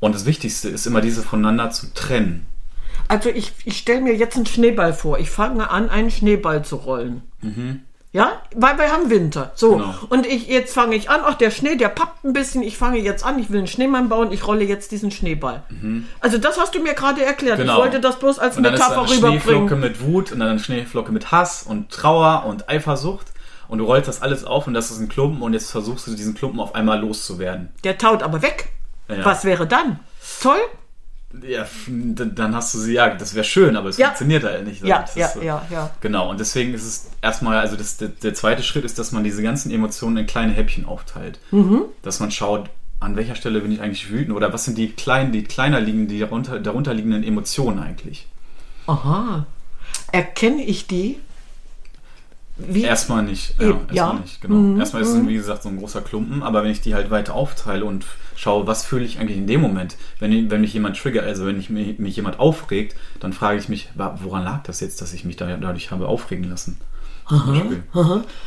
[0.00, 2.46] Und das Wichtigste ist immer diese voneinander zu trennen.
[3.08, 5.18] Also ich, ich stelle mir jetzt einen Schneeball vor.
[5.18, 7.22] Ich fange an, einen Schneeball zu rollen.
[8.10, 9.52] Ja, weil wir haben Winter.
[9.54, 9.72] So.
[9.76, 9.94] Genau.
[10.08, 12.62] Und ich, jetzt fange ich an, ach, der Schnee, der pappt ein bisschen.
[12.62, 15.62] Ich fange jetzt an, ich will einen Schneemann bauen, ich rolle jetzt diesen Schneeball.
[16.20, 17.58] Also das hast du mir gerade erklärt.
[17.58, 17.74] Genau.
[17.74, 19.80] Ich wollte das bloß als Und dann ist da Metapher eine Schneeflocke rüberbringen.
[19.80, 23.26] mit Wut und dann eine Schneeflocke mit Hass und Trauer und Eifersucht.
[23.68, 26.14] Und du rollst das alles auf und das ist ein Klumpen und jetzt versuchst du
[26.14, 27.68] diesen Klumpen auf einmal loszuwerden.
[27.84, 28.70] Der taut aber weg.
[29.08, 29.22] Ja.
[29.24, 30.00] Was wäre dann?
[30.40, 30.56] Toll?
[31.46, 34.06] Ja, dann hast du sie, ja, das wäre schön, aber es Ja.
[34.06, 34.82] funktioniert halt nicht.
[34.82, 35.42] Ja, ja, so.
[35.42, 35.90] ja, ja.
[36.00, 39.24] Genau, und deswegen ist es erstmal, also das, der, der zweite Schritt ist, dass man
[39.24, 41.38] diese ganzen Emotionen in kleine Häppchen aufteilt.
[41.50, 41.82] Mhm.
[42.02, 45.30] Dass man schaut, an welcher Stelle bin ich eigentlich wütend oder was sind die kleinen,
[45.30, 48.26] die kleiner liegenden, die darunter, darunter liegenden Emotionen eigentlich.
[48.86, 49.46] Aha.
[50.10, 51.20] Erkenne ich die?
[52.58, 52.82] Wie?
[52.82, 53.54] Erstmal nicht.
[53.60, 54.12] Ja, erstmal ja.
[54.14, 54.56] nicht, genau.
[54.56, 57.10] Mhm, Erstmal ist es, wie gesagt, so ein großer Klumpen, aber wenn ich die halt
[57.10, 60.96] weiter aufteile und schaue, was fühle ich eigentlich in dem Moment, wenn, wenn mich jemand
[60.96, 64.80] triggert, also wenn ich, mich, mich jemand aufregt, dann frage ich mich, woran lag das
[64.80, 66.78] jetzt, dass ich mich da, dadurch habe aufregen lassen?
[67.28, 67.82] Zum Beispiel.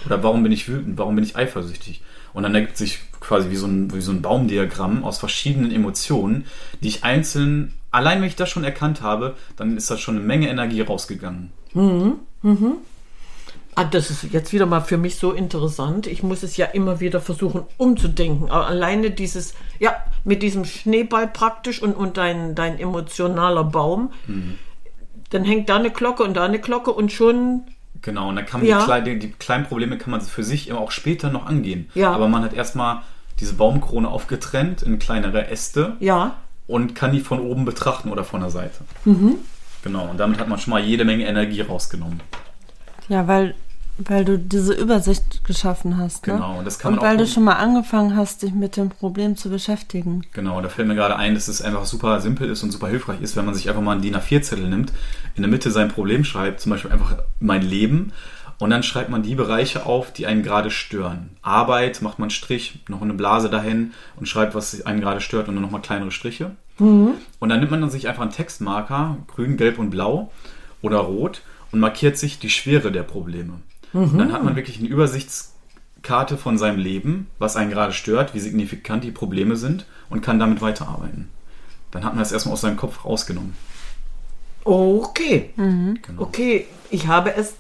[0.06, 0.98] Oder warum bin ich wütend?
[0.98, 2.02] Warum bin ich eifersüchtig?
[2.34, 6.46] Und dann ergibt sich quasi wie so ein, wie so ein Baumdiagramm aus verschiedenen Emotionen,
[6.82, 10.26] die ich einzeln, allein wenn ich das schon erkannt habe, dann ist da schon eine
[10.26, 11.52] Menge Energie rausgegangen.
[13.76, 16.06] Ah, das ist jetzt wieder mal für mich so interessant.
[16.08, 18.50] Ich muss es ja immer wieder versuchen umzudenken.
[18.50, 24.12] Aber alleine dieses, ja, mit diesem Schneeball praktisch und, und dein, dein emotionaler Baum,
[25.30, 27.64] dann hängt da eine Glocke und da eine Glocke und schon,
[28.02, 28.80] Genau, und dann kann man Ja.
[28.80, 31.90] die, kleinen, die kleinen Probleme kann man für sich immer auch später noch angehen.
[31.94, 32.12] Ja.
[32.12, 33.04] Aber man hat erstmal
[33.40, 36.36] diese Baumkrone aufgetrennt in kleinere Äste ja,
[36.68, 38.80] und kann die von oben betrachten oder von der Seite.
[39.06, 39.36] Mhm.
[39.84, 42.22] Genau, und damit hat man schon mal jede Menge Energie rausgenommen.
[43.12, 43.56] Ja, weil,
[43.98, 46.28] weil du diese Übersicht geschaffen hast.
[46.28, 46.36] Ne?
[46.36, 48.78] Genau, und das kann Und man weil auch du schon mal angefangen hast, dich mit
[48.78, 50.24] dem Problem zu beschäftigen.
[50.32, 53.22] Genau, da fällt mir gerade ein, dass es einfach super simpel ist und super hilfreich
[53.22, 54.94] ist, wenn man sich einfach mal einen DIN A4-Zettel nimmt,
[55.36, 58.14] in der Mitte sein Problem schreibt, zum Beispiel einfach mein Leben,
[58.60, 61.32] und dann schreibt man die Bereiche auf, die einen gerade stören.
[61.42, 65.50] Arbeit, macht man einen Strich, noch eine Blase dahin und schreibt, was einen gerade stört
[65.50, 66.52] und dann nochmal kleinere Striche.
[66.78, 70.32] Und dann nimmt man dann sich einfach einen Textmarker, grün, gelb und blau
[70.84, 73.54] oder rot und markiert sich die Schwere der Probleme.
[73.94, 78.40] Und dann hat man wirklich eine Übersichtskarte von seinem Leben, was einen gerade stört, wie
[78.40, 81.30] signifikant die Probleme sind und kann damit weiterarbeiten.
[81.92, 83.54] Dann hat man das erstmal aus seinem Kopf rausgenommen.
[84.64, 86.00] okay, Mhm.
[86.02, 86.22] Genau.
[86.22, 87.56] okay, ich habe es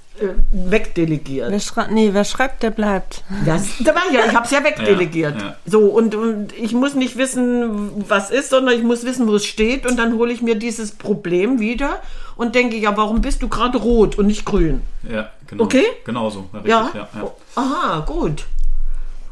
[0.51, 1.51] wegdelegiert.
[1.51, 3.23] Wer schreibt, nee, wer schreibt, der bleibt.
[3.45, 5.35] Das, da war ja, ich habe es ja wegdelegiert.
[5.39, 5.55] Ja, ja.
[5.65, 9.45] So, und, und ich muss nicht wissen, was ist, sondern ich muss wissen, wo es
[9.45, 9.85] steht.
[9.85, 12.01] Und dann hole ich mir dieses Problem wieder
[12.35, 14.81] und denke, ja, warum bist du gerade rot und nicht grün?
[15.09, 15.63] Ja, genau.
[15.63, 15.85] Okay?
[16.05, 16.49] Genau so.
[16.53, 16.91] Ja, richtig, Ja?
[16.93, 17.31] ja, ja.
[17.55, 18.45] Aha, gut.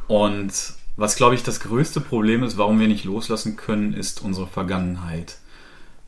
[0.08, 0.52] Und
[0.98, 5.38] was, glaube ich, das größte Problem ist, warum wir nicht loslassen können, ist unsere Vergangenheit.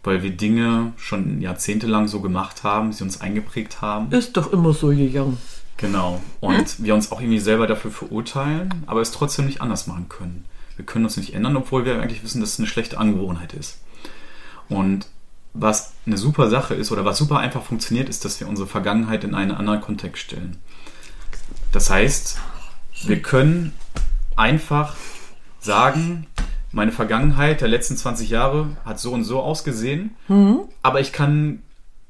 [0.04, 4.12] Weil wir Dinge schon jahrzehntelang so gemacht haben, sie uns eingeprägt haben.
[4.12, 5.38] Ist doch immer so gegangen.
[5.78, 6.22] Genau.
[6.40, 10.46] Und wir uns auch irgendwie selber dafür verurteilen, aber es trotzdem nicht anders machen können.
[10.76, 13.80] Wir können uns nicht ändern, obwohl wir eigentlich wissen, dass es eine schlechte Angewohnheit ist.
[14.70, 15.08] Und
[15.54, 19.24] was eine super Sache ist oder was super einfach funktioniert, ist, dass wir unsere Vergangenheit
[19.24, 20.58] in einen anderen Kontext stellen.
[21.72, 22.38] Das heißt,
[23.04, 23.74] wir können
[24.36, 24.96] einfach
[25.60, 26.26] sagen,
[26.72, 30.16] meine Vergangenheit der letzten 20 Jahre hat so und so ausgesehen,
[30.82, 31.62] aber ich kann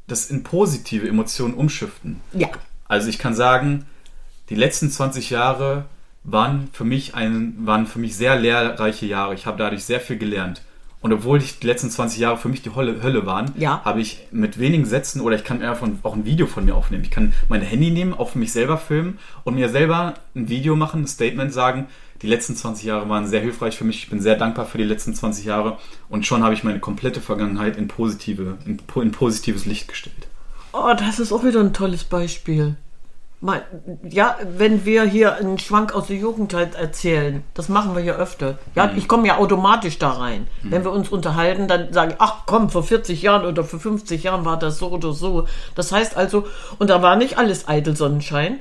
[0.08, 2.20] das in positive Emotionen umschiften.
[2.34, 2.50] Ja.
[2.88, 3.86] Also ich kann sagen,
[4.50, 5.86] die letzten 20 Jahre
[6.24, 9.34] waren für mich ein, waren für mich sehr lehrreiche Jahre.
[9.34, 10.62] Ich habe dadurch sehr viel gelernt.
[11.00, 13.82] Und obwohl ich die letzten 20 Jahre für mich die Hölle, Hölle waren, Ja.
[13.84, 17.04] habe ich mit wenigen Sätzen oder ich kann einfach auch ein Video von mir aufnehmen.
[17.04, 21.02] Ich kann mein Handy nehmen, auf mich selber filmen und mir selber ein Video machen,
[21.04, 21.88] ein Statement sagen.
[22.22, 24.04] Die letzten 20 Jahre waren sehr hilfreich für mich.
[24.04, 25.78] Ich bin sehr dankbar für die letzten 20 Jahre
[26.10, 30.28] und schon habe ich meine komplette Vergangenheit in positive, in, in positives Licht gestellt.
[30.74, 32.76] Oh, das ist auch wieder ein tolles Beispiel.
[33.44, 33.62] Mein,
[34.08, 38.60] ja, wenn wir hier einen Schwank aus der Jugendzeit erzählen, das machen wir ja öfter.
[38.76, 40.46] Ja, ich komme ja automatisch da rein.
[40.62, 44.22] Wenn wir uns unterhalten, dann sage ich, ach komm, vor 40 Jahren oder vor 50
[44.22, 45.48] Jahren war das so oder so.
[45.74, 46.46] Das heißt also,
[46.78, 48.60] und da war nicht alles eitel Sonnenschein.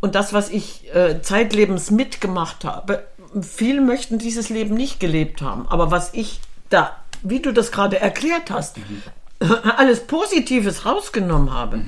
[0.00, 3.04] Und das, was ich äh, zeitlebens mitgemacht habe,
[3.42, 5.66] viele möchten dieses Leben nicht gelebt haben.
[5.68, 6.40] Aber was ich
[6.70, 8.76] da, wie du das gerade erklärt hast,
[9.76, 11.82] alles Positives rausgenommen habe.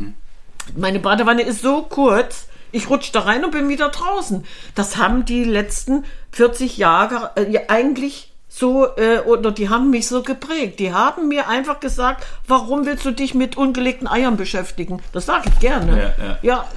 [0.76, 4.44] Meine Badewanne ist so kurz, ich rutsche da rein und bin wieder draußen.
[4.74, 10.06] Das haben die letzten 40 Jahre äh, ja, eigentlich so, äh, oder die haben mich
[10.06, 10.78] so geprägt.
[10.78, 15.02] Die haben mir einfach gesagt, warum willst du dich mit ungelegten Eiern beschäftigen?
[15.12, 16.14] Das sage ich gerne.
[16.18, 16.38] Ja, ja.
[16.42, 16.68] ja,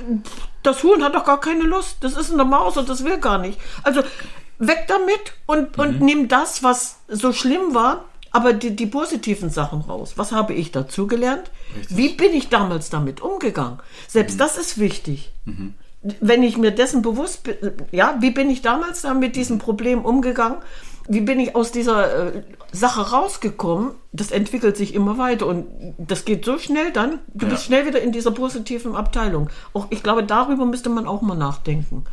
[0.63, 1.97] das Huhn hat doch gar keine Lust.
[2.01, 3.59] Das ist eine Maus und das will gar nicht.
[3.83, 4.01] Also
[4.59, 8.05] weg damit und, und nimm das, was so schlimm war,
[8.37, 10.13] aber die, die positiven Sachen raus.
[10.15, 11.49] Was habe ich dazu gelernt?
[11.89, 13.79] Wie bin ich damals damit umgegangen?
[14.07, 15.31] Selbst das ist wichtig.
[16.21, 17.55] Wenn ich mir dessen bewusst bin,
[17.91, 20.59] ja, wie bin ich damals da mit diesem Problem umgegangen?
[21.09, 23.91] Wie bin ich aus dieser äh, Sache rausgekommen?
[24.11, 25.65] Das entwickelt sich immer weiter und
[25.97, 27.19] das geht so schnell dann.
[27.33, 27.51] Du Ja.
[27.53, 29.49] bist schnell wieder in dieser positiven Abteilung.
[29.73, 32.03] Auch ich glaube, darüber müsste man auch mal nachdenken.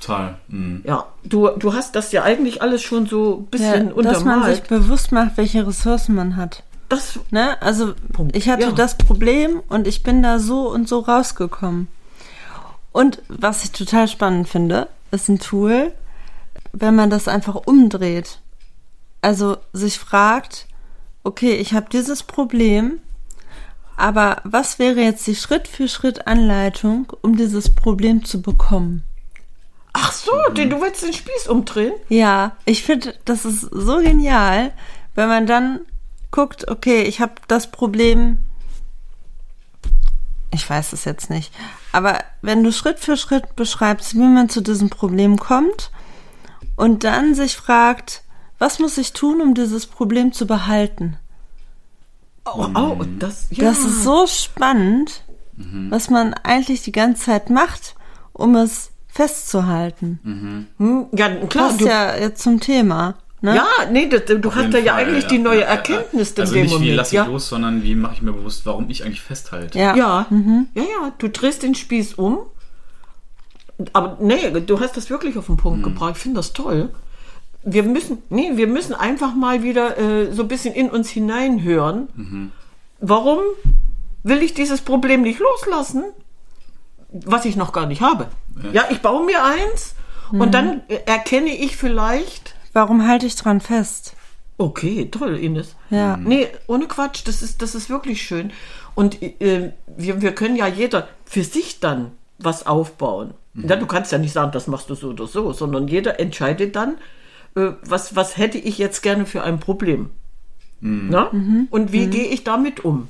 [0.00, 0.38] Total.
[0.48, 0.82] Mhm.
[0.86, 4.42] Ja, du, du hast das ja eigentlich alles schon so ein Ja, bisschen dass man
[4.44, 4.68] sich untermalt.
[4.68, 6.62] bewusst macht, welche Ressourcen man hat.
[6.88, 7.60] Das, Ne?
[7.62, 8.34] Also Punkt.
[8.34, 8.72] ich hatte Ja.
[8.72, 11.88] das Problem und ich bin da so und so rausgekommen.
[12.92, 15.92] Und was ich total spannend finde, ist ein Tool,
[16.72, 18.38] wenn man das einfach umdreht.
[19.22, 20.66] Also sich fragt,
[21.22, 23.00] okay, ich habe dieses Problem,
[23.96, 29.04] aber was wäre jetzt die Schritt für Schritt Anleitung, um dieses Problem zu bekommen?
[29.92, 31.92] Ach so, den, du willst den Spieß umdrehen?
[32.08, 34.72] Ja, ich finde, das ist so genial,
[35.14, 35.80] wenn man dann
[36.30, 38.38] guckt, okay, ich habe das Problem,
[40.52, 41.52] ich weiß es jetzt nicht,
[41.92, 45.90] aber wenn du Schritt für Schritt beschreibst, wie man zu diesem Problem kommt
[46.76, 48.22] und dann sich fragt,
[48.58, 51.16] was muss ich tun, um dieses Problem zu behalten?
[52.44, 53.64] Oh, oh, das, ja.
[53.64, 55.24] Das ist so spannend,
[55.90, 57.94] was man eigentlich die ganze Zeit macht,
[58.32, 60.66] um es festzuhalten.
[60.78, 61.68] Hm, ja, klar.
[61.68, 63.14] Passt Du, ja jetzt zum Thema.
[63.42, 63.56] Ne?
[63.56, 65.28] ja, nee, das, du Auf hast da ja Fall, eigentlich ja.
[65.30, 65.74] die neue Ja, ja, ja.
[65.76, 66.90] Erkenntnis in Also dem nicht Moment.
[66.90, 67.24] wie lasse ich ja.
[67.26, 69.78] los, sondern wie mache ich mir bewusst, warum ich eigentlich festhalte.
[69.78, 69.96] Ja.
[69.96, 70.26] Ja,
[70.74, 72.40] ja, ja, du drehst den Spieß um.
[73.94, 76.12] Aber nee, du hast das wirklich auf den Punkt gebracht.
[76.16, 76.90] Ich finde das toll.
[77.64, 82.52] Wir müssen, nee, wir müssen einfach mal wieder äh, so ein bisschen in uns hineinhören.
[83.00, 83.38] Warum
[84.22, 86.04] will ich dieses Problem nicht loslassen,
[87.10, 88.26] was ich noch gar nicht habe?
[88.72, 89.94] Ja, ich baue mir eins
[90.30, 94.14] und dann erkenne ich vielleicht, Warum halte ich dran fest?
[94.58, 95.74] Okay, toll, Ines.
[95.90, 96.16] Ja.
[96.16, 98.52] Nee, ohne Quatsch, das ist, das ist wirklich schön.
[98.94, 103.34] Und äh, wir, wir können ja jeder für sich dann was aufbauen.
[103.54, 106.76] Ja, du kannst ja nicht sagen, das machst du so oder so, sondern jeder entscheidet
[106.76, 106.98] dann,
[107.56, 110.10] äh, was, was hätte ich jetzt gerne für ein Problem.
[110.80, 111.30] Na?
[111.70, 113.08] Und wie gehe ich damit um?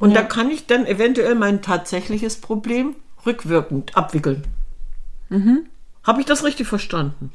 [0.00, 4.44] Und da kann ich dann eventuell mein tatsächliches Problem rückwirkend abwickeln.
[6.04, 7.32] Habe ich das richtig verstanden?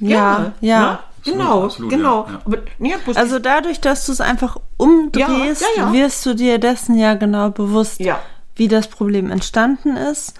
[0.00, 0.90] Ja, ja.
[0.92, 0.98] ne?
[1.24, 2.26] genau, absolut, genau.
[2.26, 2.40] ja, ja.
[2.44, 5.92] Aber, nee, Also dadurch, dass du es einfach umdrehst, Ja, ja, ja.
[5.92, 8.20] wirst du dir dessen ja genau bewusst, Ja.
[8.54, 10.34] wie das Problem entstanden ist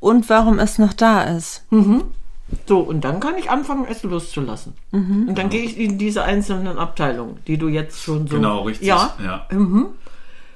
[0.00, 1.64] und warum es noch da ist.
[2.66, 4.74] So, und dann kann ich anfangen, es loszulassen.
[4.90, 5.28] Mhm.
[5.28, 8.36] Und dann gehe ich in diese einzelnen Abteilungen, die du jetzt schon so.
[8.36, 8.88] Genau, richtig.
[8.88, 9.14] Ja.
[9.22, 9.46] ja.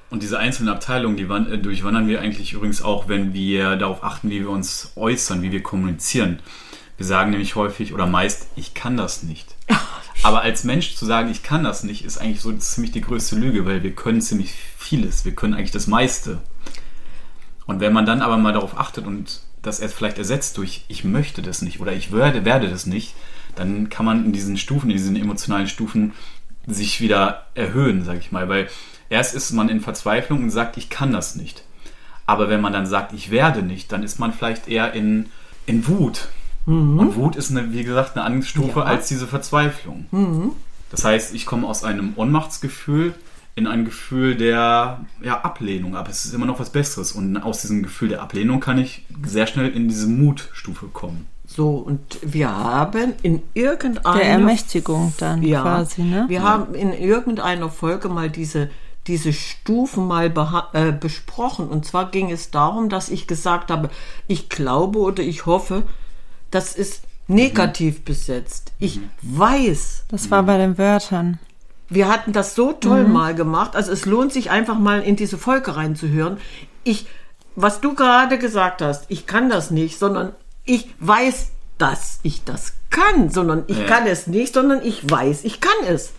[0.08, 4.30] Und diese einzelnen Abteilungen, die äh, durchwandern wir eigentlich übrigens auch, wenn wir darauf achten,
[4.30, 6.38] wie wir uns äußern, wie wir kommunizieren.
[6.96, 9.54] Wir sagen nämlich häufig oder meist, ich kann das nicht.
[10.22, 13.36] Aber als Mensch zu sagen, ich kann das nicht, ist eigentlich so ziemlich die größte
[13.36, 15.24] Lüge, weil wir können ziemlich vieles.
[15.24, 16.40] Wir können eigentlich das meiste.
[17.66, 21.04] Und wenn man dann aber mal darauf achtet und das erst vielleicht ersetzt durch ich
[21.04, 23.14] möchte das nicht oder ich werde, werde das nicht,
[23.56, 26.12] dann kann man in diesen Stufen, in diesen emotionalen Stufen
[26.66, 28.48] sich wieder erhöhen, sag ich mal.
[28.48, 28.68] Weil
[29.10, 31.64] erst ist man in Verzweiflung und sagt, ich kann das nicht.
[32.26, 35.26] Aber wenn man dann sagt, ich werde nicht, dann ist man vielleicht eher in,
[35.66, 36.28] in Wut.
[36.66, 38.86] Und Wut ist, eine, wie gesagt, eine andere Stufe Ja.
[38.86, 40.06] als diese Verzweiflung.
[40.90, 43.14] Das heißt, ich komme aus einem Ohnmachtsgefühl
[43.54, 47.12] in ein Gefühl der ja, Ablehnung, aber es ist immer noch was Besseres.
[47.12, 51.26] Und aus diesem Gefühl der Ablehnung kann ich sehr schnell in diese Mutstufe kommen.
[51.46, 56.24] So, und wir haben in irgendeiner Der Ermächtigung dann ja, quasi, ne?
[56.26, 58.68] Wir haben in irgendeiner Folge mal diese,
[59.06, 61.68] diese Stufen mal beha- äh, besprochen.
[61.68, 63.90] Und zwar ging es darum, dass ich gesagt habe,
[64.26, 65.82] ich glaube oder ich hoffe,
[66.50, 68.72] das ist negativ besetzt.
[68.78, 71.38] Ich weiß, Das war bei den Wörtern.
[71.88, 73.74] wir hatten das so toll mal gemacht.
[73.76, 76.38] Also es lohnt sich einfach mal in diese Folge reinzuhören.
[76.84, 77.06] Ich,
[77.56, 80.32] was du gerade gesagt hast, ich kann das nicht, sondern
[80.64, 83.84] ich weiß, dass ich das kann, sondern ich Ja.
[83.86, 86.12] kann es nicht, sondern ich weiß, ich kann es.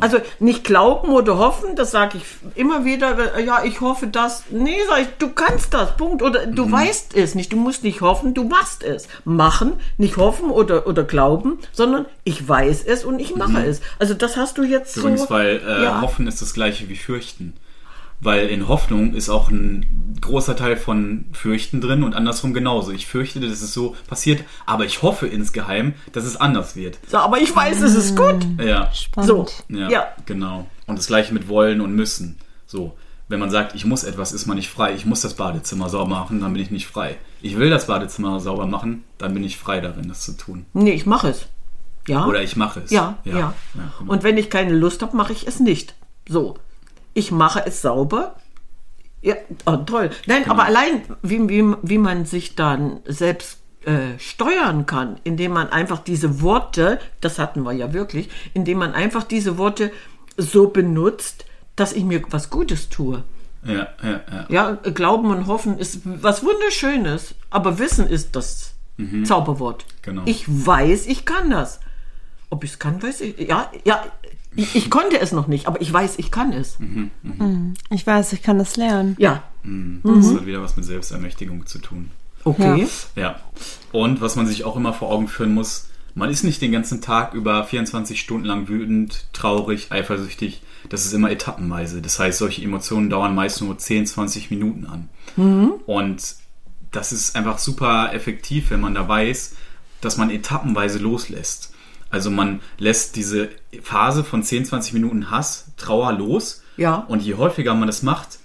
[0.00, 4.44] Also nicht glauben oder hoffen, das sage ich immer wieder, ja, ich hoffe das.
[4.50, 6.22] Nee, sag ich, du kannst das, Punkt.
[6.22, 9.08] Oder du weißt es nicht, du musst nicht hoffen, du machst es.
[9.24, 13.80] Machen, nicht hoffen oder, oder glauben, sondern ich weiß es und ich mache es.
[13.98, 15.30] Also das hast du jetzt Übrigens, so.
[15.30, 16.00] weil äh, ja.
[16.00, 17.54] Hoffen ist das gleiche wie Fürchten.
[18.20, 22.90] Weil in Hoffnung ist auch ein großer Teil von Fürchten drin und andersrum genauso.
[22.92, 26.98] Ich fürchte, dass es so passiert, aber ich hoffe insgeheim, dass es anders wird.
[27.08, 28.46] So, aber ich weiß, es ist gut.
[28.58, 29.28] Ja, Spannend.
[29.28, 30.06] So, ja, ja.
[30.24, 30.66] genau.
[30.86, 32.38] Und das gleiche mit wollen und müssen.
[32.66, 32.96] So,
[33.28, 34.94] wenn man sagt, ich muss etwas, ist man nicht frei.
[34.94, 37.16] Ich muss das Badezimmer sauber machen, dann bin ich nicht frei.
[37.42, 40.66] Ich will das Badezimmer sauber machen, dann bin ich frei darin, das zu tun.
[40.72, 41.46] Nee, ich mache es.
[42.08, 42.24] Ja.
[42.26, 42.90] Oder ich mache es.
[42.90, 43.52] Ja, ja.
[43.72, 44.12] genau.
[44.12, 45.94] Und wenn ich keine Lust habe, mache ich es nicht.
[46.28, 46.56] So.
[47.16, 48.36] Ich mache es sauber.
[49.22, 50.10] Ja, oh, toll.
[50.26, 50.54] Nein, Genau.
[50.54, 56.00] aber allein, wie, wie, wie man sich dann selbst äh, steuern kann, indem man einfach
[56.00, 59.90] diese Worte, das hatten wir ja wirklich, indem man einfach diese Worte
[60.36, 63.24] so benutzt, dass ich mir was Gutes tue.
[63.64, 64.46] ja, ja, ja.
[64.48, 68.74] Ja, Glauben und Hoffen ist was Wunderschönes, aber Wissen ist das
[69.24, 69.86] Zauberwort.
[70.02, 70.22] Genau.
[70.26, 71.80] Ich weiß, ich kann das.
[72.50, 73.38] Ob ich es kann, weiß ich.
[73.48, 74.04] Ja, ja,
[74.56, 76.78] ich, ich konnte es noch nicht, aber ich weiß, ich kann es.
[77.90, 79.16] Ich weiß, ich kann das lernen.
[79.18, 82.10] Ja, Das hat wieder was mit Selbstermächtigung zu tun.
[82.44, 82.86] okay.
[83.16, 83.40] Ja.
[83.92, 87.02] Und was man sich auch immer vor Augen führen muss, man ist nicht den ganzen
[87.02, 90.62] Tag über 24 Stunden lang wütend, traurig, eifersüchtig.
[90.88, 92.00] Das ist immer etappenweise.
[92.00, 95.08] Das heißt, solche Emotionen dauern meist nur 10, 20 Minuten an.
[95.86, 96.36] Und
[96.92, 99.56] das ist einfach super effektiv, wenn man da weiß,
[100.00, 101.74] dass man etappenweise loslässt.
[102.10, 103.48] Also man lässt diese
[103.82, 106.62] Phase von 10, 20 Minuten Hass, Trauer los.
[106.76, 106.96] Ja.
[106.96, 108.38] Und je häufiger man das macht,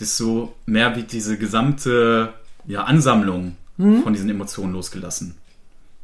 [0.00, 2.34] desto mehr wird diese gesamte
[2.66, 5.34] ja, Ansammlung von diesen Emotionen losgelassen.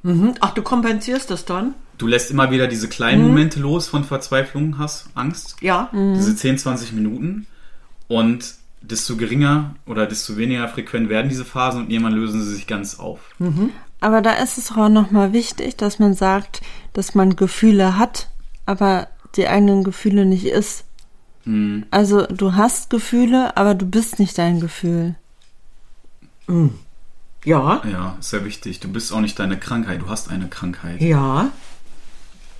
[0.02, 0.34] Mhm.
[0.40, 1.74] Ach, du kompensierst das dann?
[1.98, 5.56] Du lässt immer wieder diese kleinen Momente los von Verzweiflung, Hass, Angst.
[5.60, 5.90] Ja.
[5.92, 7.46] Diese 10, 20 Minuten.
[8.08, 12.66] Und desto geringer oder desto weniger frequent werden diese Phasen und irgendwann lösen sie sich
[12.66, 13.20] ganz auf.
[14.00, 16.62] Aber da ist es auch nochmal wichtig, dass man sagt,
[16.94, 18.28] dass man Gefühle hat,
[18.66, 20.84] aber die eigenen Gefühle nicht ist.
[21.90, 25.16] Also du hast Gefühle, aber du bist nicht dein Gefühl.
[27.44, 27.82] Ja.
[27.90, 28.80] Ja, ist sehr wichtig.
[28.80, 31.00] Du bist auch nicht deine Krankheit, du hast eine Krankheit.
[31.00, 31.50] Ja.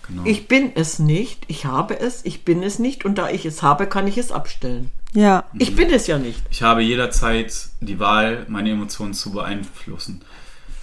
[0.07, 0.23] Genau.
[0.25, 1.45] Ich bin es nicht.
[1.49, 2.25] Ich habe es.
[2.25, 3.05] Ich bin es nicht.
[3.05, 4.91] Und da ich es habe, kann ich es abstellen.
[5.13, 6.41] Ja, Ich bin es ja nicht.
[6.51, 10.23] ich habe jederzeit die Wahl, meine Emotionen zu beeinflussen.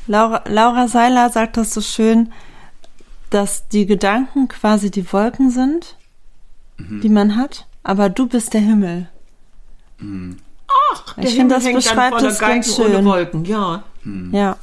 [0.08, 2.32] Laura, Laura Seiler sagt das so schön,
[3.30, 5.96] dass die Gedanken quasi die Wolken sind,
[6.80, 9.10] die man hat, aber du bist der Himmel.
[10.00, 13.06] Der ich finde, Himmel das beschreibt es ganz Geigen ohne schön.
[13.06, 13.46] Wolken.
[13.46, 13.84] Ja.
[14.32, 14.58] Ja,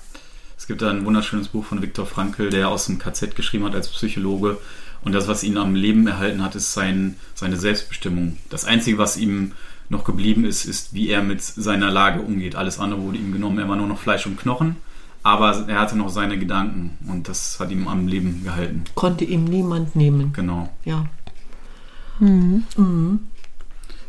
[0.56, 3.74] Es gibt da ein wunderschönes Buch von Viktor Frankl, der aus dem KZ geschrieben hat
[3.74, 4.58] als Psychologe.
[5.02, 8.38] Und das, was ihn am Leben erhalten hat, ist sein, seine Selbstbestimmung.
[8.48, 9.52] Das Einzige, was ihm
[9.90, 12.56] noch geblieben ist, ist, wie er mit seiner Lage umgeht.
[12.56, 13.58] Alles andere wurde ihm genommen.
[13.58, 14.76] Er war nur noch Fleisch und Knochen.
[15.24, 16.98] Aber er hatte noch seine Gedanken.
[17.08, 18.84] Und das hat ihm am Leben gehalten.
[18.94, 20.32] Konnte ihm niemand nehmen.
[20.32, 20.70] Genau.
[20.84, 21.06] Ja.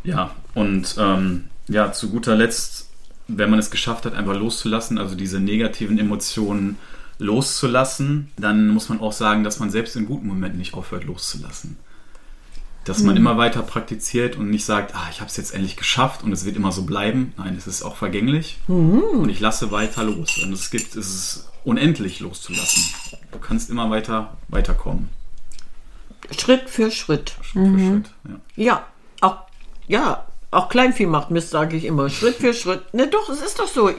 [0.04, 2.90] Ja, und ähm, ja, zu guter Letzt,
[3.28, 6.78] wenn man es geschafft hat, einfach loszulassen, also diese negativen Emotionen
[7.18, 11.78] loszulassen, dann muss man auch sagen, dass man selbst in guten Momenten nicht aufhört loszulassen.
[12.86, 16.24] Dass man immer weiter praktiziert und nicht sagt, ah, ich habe es jetzt endlich geschafft
[16.24, 17.34] und es wird immer so bleiben.
[17.36, 20.38] Nein, es ist auch vergänglich und ich lasse weiter los.
[20.44, 22.84] Und es gibt, es ist unendlich loszulassen.
[23.32, 25.10] Du kannst immer weiter weiterkommen.
[26.38, 27.36] Schritt für Schritt.
[27.42, 28.12] Schritt für Schritt.
[28.56, 28.64] Ja.
[28.64, 28.88] Ja.
[29.22, 29.38] Auch,
[29.88, 30.26] ja.
[30.52, 32.10] Auch Kleinvieh macht Mist, sage ich immer.
[32.10, 32.94] Schritt für Schritt.
[32.94, 33.90] Ne, doch, es ist doch so.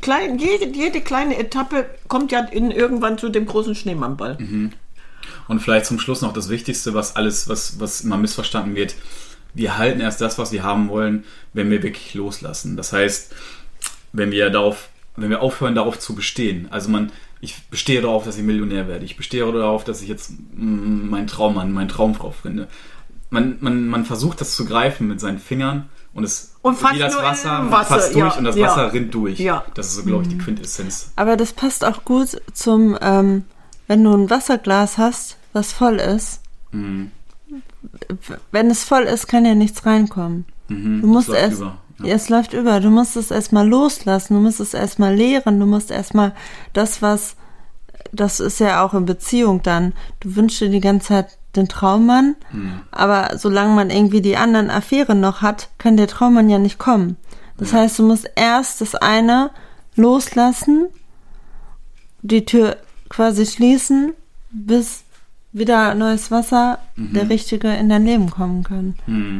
[0.00, 4.38] Klein, jede, jede kleine Etappe kommt ja in, irgendwann zu dem großen Schneemannball.
[5.48, 8.94] Und vielleicht zum Schluss noch das Wichtigste, was alles, was, was immer missverstanden wird.
[9.54, 11.24] Wir halten erst das, was wir haben wollen,
[11.54, 12.76] wenn wir wirklich loslassen.
[12.76, 13.32] Das heißt,
[14.12, 16.68] wenn wir darauf, wenn wir aufhören, darauf zu bestehen.
[16.70, 19.04] Also man, ich bestehe darauf, dass ich Millionär werde.
[19.04, 22.68] Ich bestehe darauf, dass ich jetzt mm, meinen Traummann, meine Traumfrau finde.
[23.30, 26.98] Man, man, man versucht das zu greifen mit seinen Fingern und es Und fast wie
[26.98, 28.66] das Wasser, Wasser, fasst durch ja, und das ja.
[28.66, 29.38] Wasser rinnt durch.
[29.38, 29.64] Ja.
[29.74, 31.12] Das ist so, glaube ich, die Quintessenz.
[31.16, 33.44] Aber das passt auch gut zum, ähm,
[33.88, 36.40] wenn du ein Wasserglas hast, was voll ist.
[36.70, 37.10] Mhm.
[38.52, 40.44] Wenn es voll ist, kann ja nichts reinkommen.
[40.68, 41.00] Mhm.
[41.00, 41.78] Du musst über.
[42.02, 42.14] ja.
[42.14, 42.80] es läuft über.
[42.80, 44.34] Du musst es erstmal loslassen.
[44.34, 45.58] Du musst es erstmal leeren.
[45.58, 46.34] Du musst erstmal
[46.74, 47.34] das, was,
[48.12, 49.94] das ist ja auch in Beziehung dann.
[50.20, 52.80] Du wünschst dir die ganze Zeit den Traummann, Mhm.
[52.90, 57.16] aber solange man irgendwie die anderen Affären noch hat, kann der Traummann ja nicht kommen.
[57.56, 59.50] Das heißt, du musst erst das eine
[59.96, 60.86] loslassen,
[62.22, 62.76] die Tür
[63.08, 64.12] quasi schließen,
[64.50, 65.02] bis
[65.52, 68.94] wieder neues Wasser, der Richtige in dein Leben kommen kann.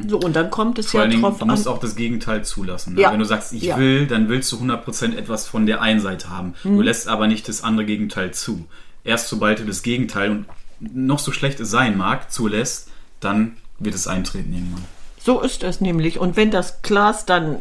[0.08, 1.74] So, und dann kommt es Vor ja allen Dingen, drauf du musst an.
[1.74, 2.94] auch das Gegenteil zulassen.
[2.94, 3.02] Ne?
[3.02, 3.12] Ja.
[3.12, 3.76] Wenn du sagst, ich Ja.
[3.76, 6.54] will, dann willst du 100% etwas von der einen Seite haben.
[6.64, 6.76] Mhm.
[6.76, 8.64] Du lässt aber nicht das andere Gegenteil zu.
[9.04, 10.46] Erst sobald du das Gegenteil und
[10.80, 12.88] noch so schlecht es sein mag, zulässt,
[13.20, 14.84] dann wird es eintreten irgendwann.
[15.20, 16.18] So ist es nämlich.
[16.18, 17.56] Und wenn das Glas dann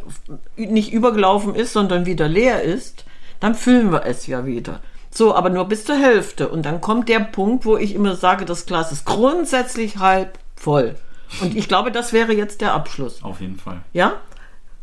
[0.55, 3.03] nicht übergelaufen ist, sondern wieder leer ist,
[3.41, 4.79] dann füllen wir es ja wieder.
[5.17, 6.47] So, aber nur bis zur Hälfte.
[6.47, 10.93] Und dann kommt der Punkt, wo ich immer sage, das Glas ist grundsätzlich halb voll.
[11.41, 13.23] Und ich glaube, das wäre jetzt der Abschluss.
[13.23, 13.81] Auf jeden Fall.
[13.93, 14.21] Ja?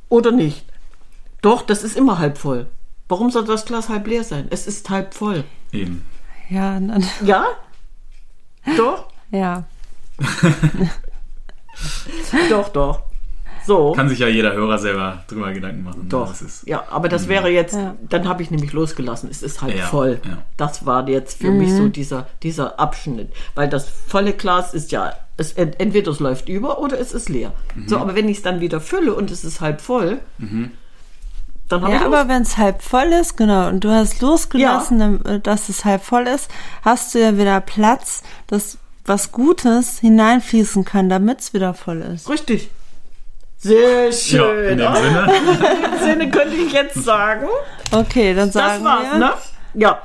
[0.09, 0.65] Oder nicht?
[1.41, 2.67] Doch, das ist immer halb voll.
[3.07, 4.49] Warum soll das Glas halb leer sein?
[4.51, 5.45] Es ist halb voll.
[5.71, 6.05] Eben.
[6.51, 7.47] Ja, dann, Ja?
[8.77, 9.07] Doch?
[9.31, 9.63] ja.
[12.51, 13.03] Doch, doch.
[13.67, 13.93] So.
[13.93, 16.03] Kann sich ja jeder Hörer selber drüber Gedanken machen.
[16.03, 16.09] ne?
[16.09, 16.35] Doch.
[16.67, 17.95] Ja, aber das wäre jetzt, Ja.
[18.09, 19.29] dann habe ich nämlich losgelassen.
[19.31, 20.21] Es ist halt Ja, voll.
[20.25, 20.39] ja.
[20.57, 23.33] Das war jetzt für mich so dieser, dieser Abschnitt.
[23.55, 27.29] Weil das volle Glas ist ja, es, ent- entweder es läuft über oder es ist
[27.29, 27.53] leer.
[27.75, 27.89] Mhm.
[27.89, 30.19] So, aber wenn ich es dann wieder fülle und es ist halb voll,
[31.69, 34.99] dann habe Ja, ich aber wenn es halb voll ist, genau, und du hast losgelassen,
[34.99, 36.51] dann, äh, dass es halb voll ist,
[36.83, 42.29] hast du ja wieder Platz, dass was Gutes hineinfließen kann, damit es wieder voll ist.
[42.29, 42.71] Richtig.
[43.65, 44.69] Sehr ja, schön.
[44.73, 45.33] in dem Sinne.
[45.75, 47.47] in dem Sinne könnte ich jetzt sagen,
[47.91, 49.19] Okay, dann sagen das war's, wir.
[49.19, 49.33] ne?
[49.75, 50.03] Ja.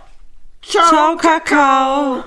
[0.62, 0.86] Ciao.
[0.88, 2.24] Ciao, Kakao.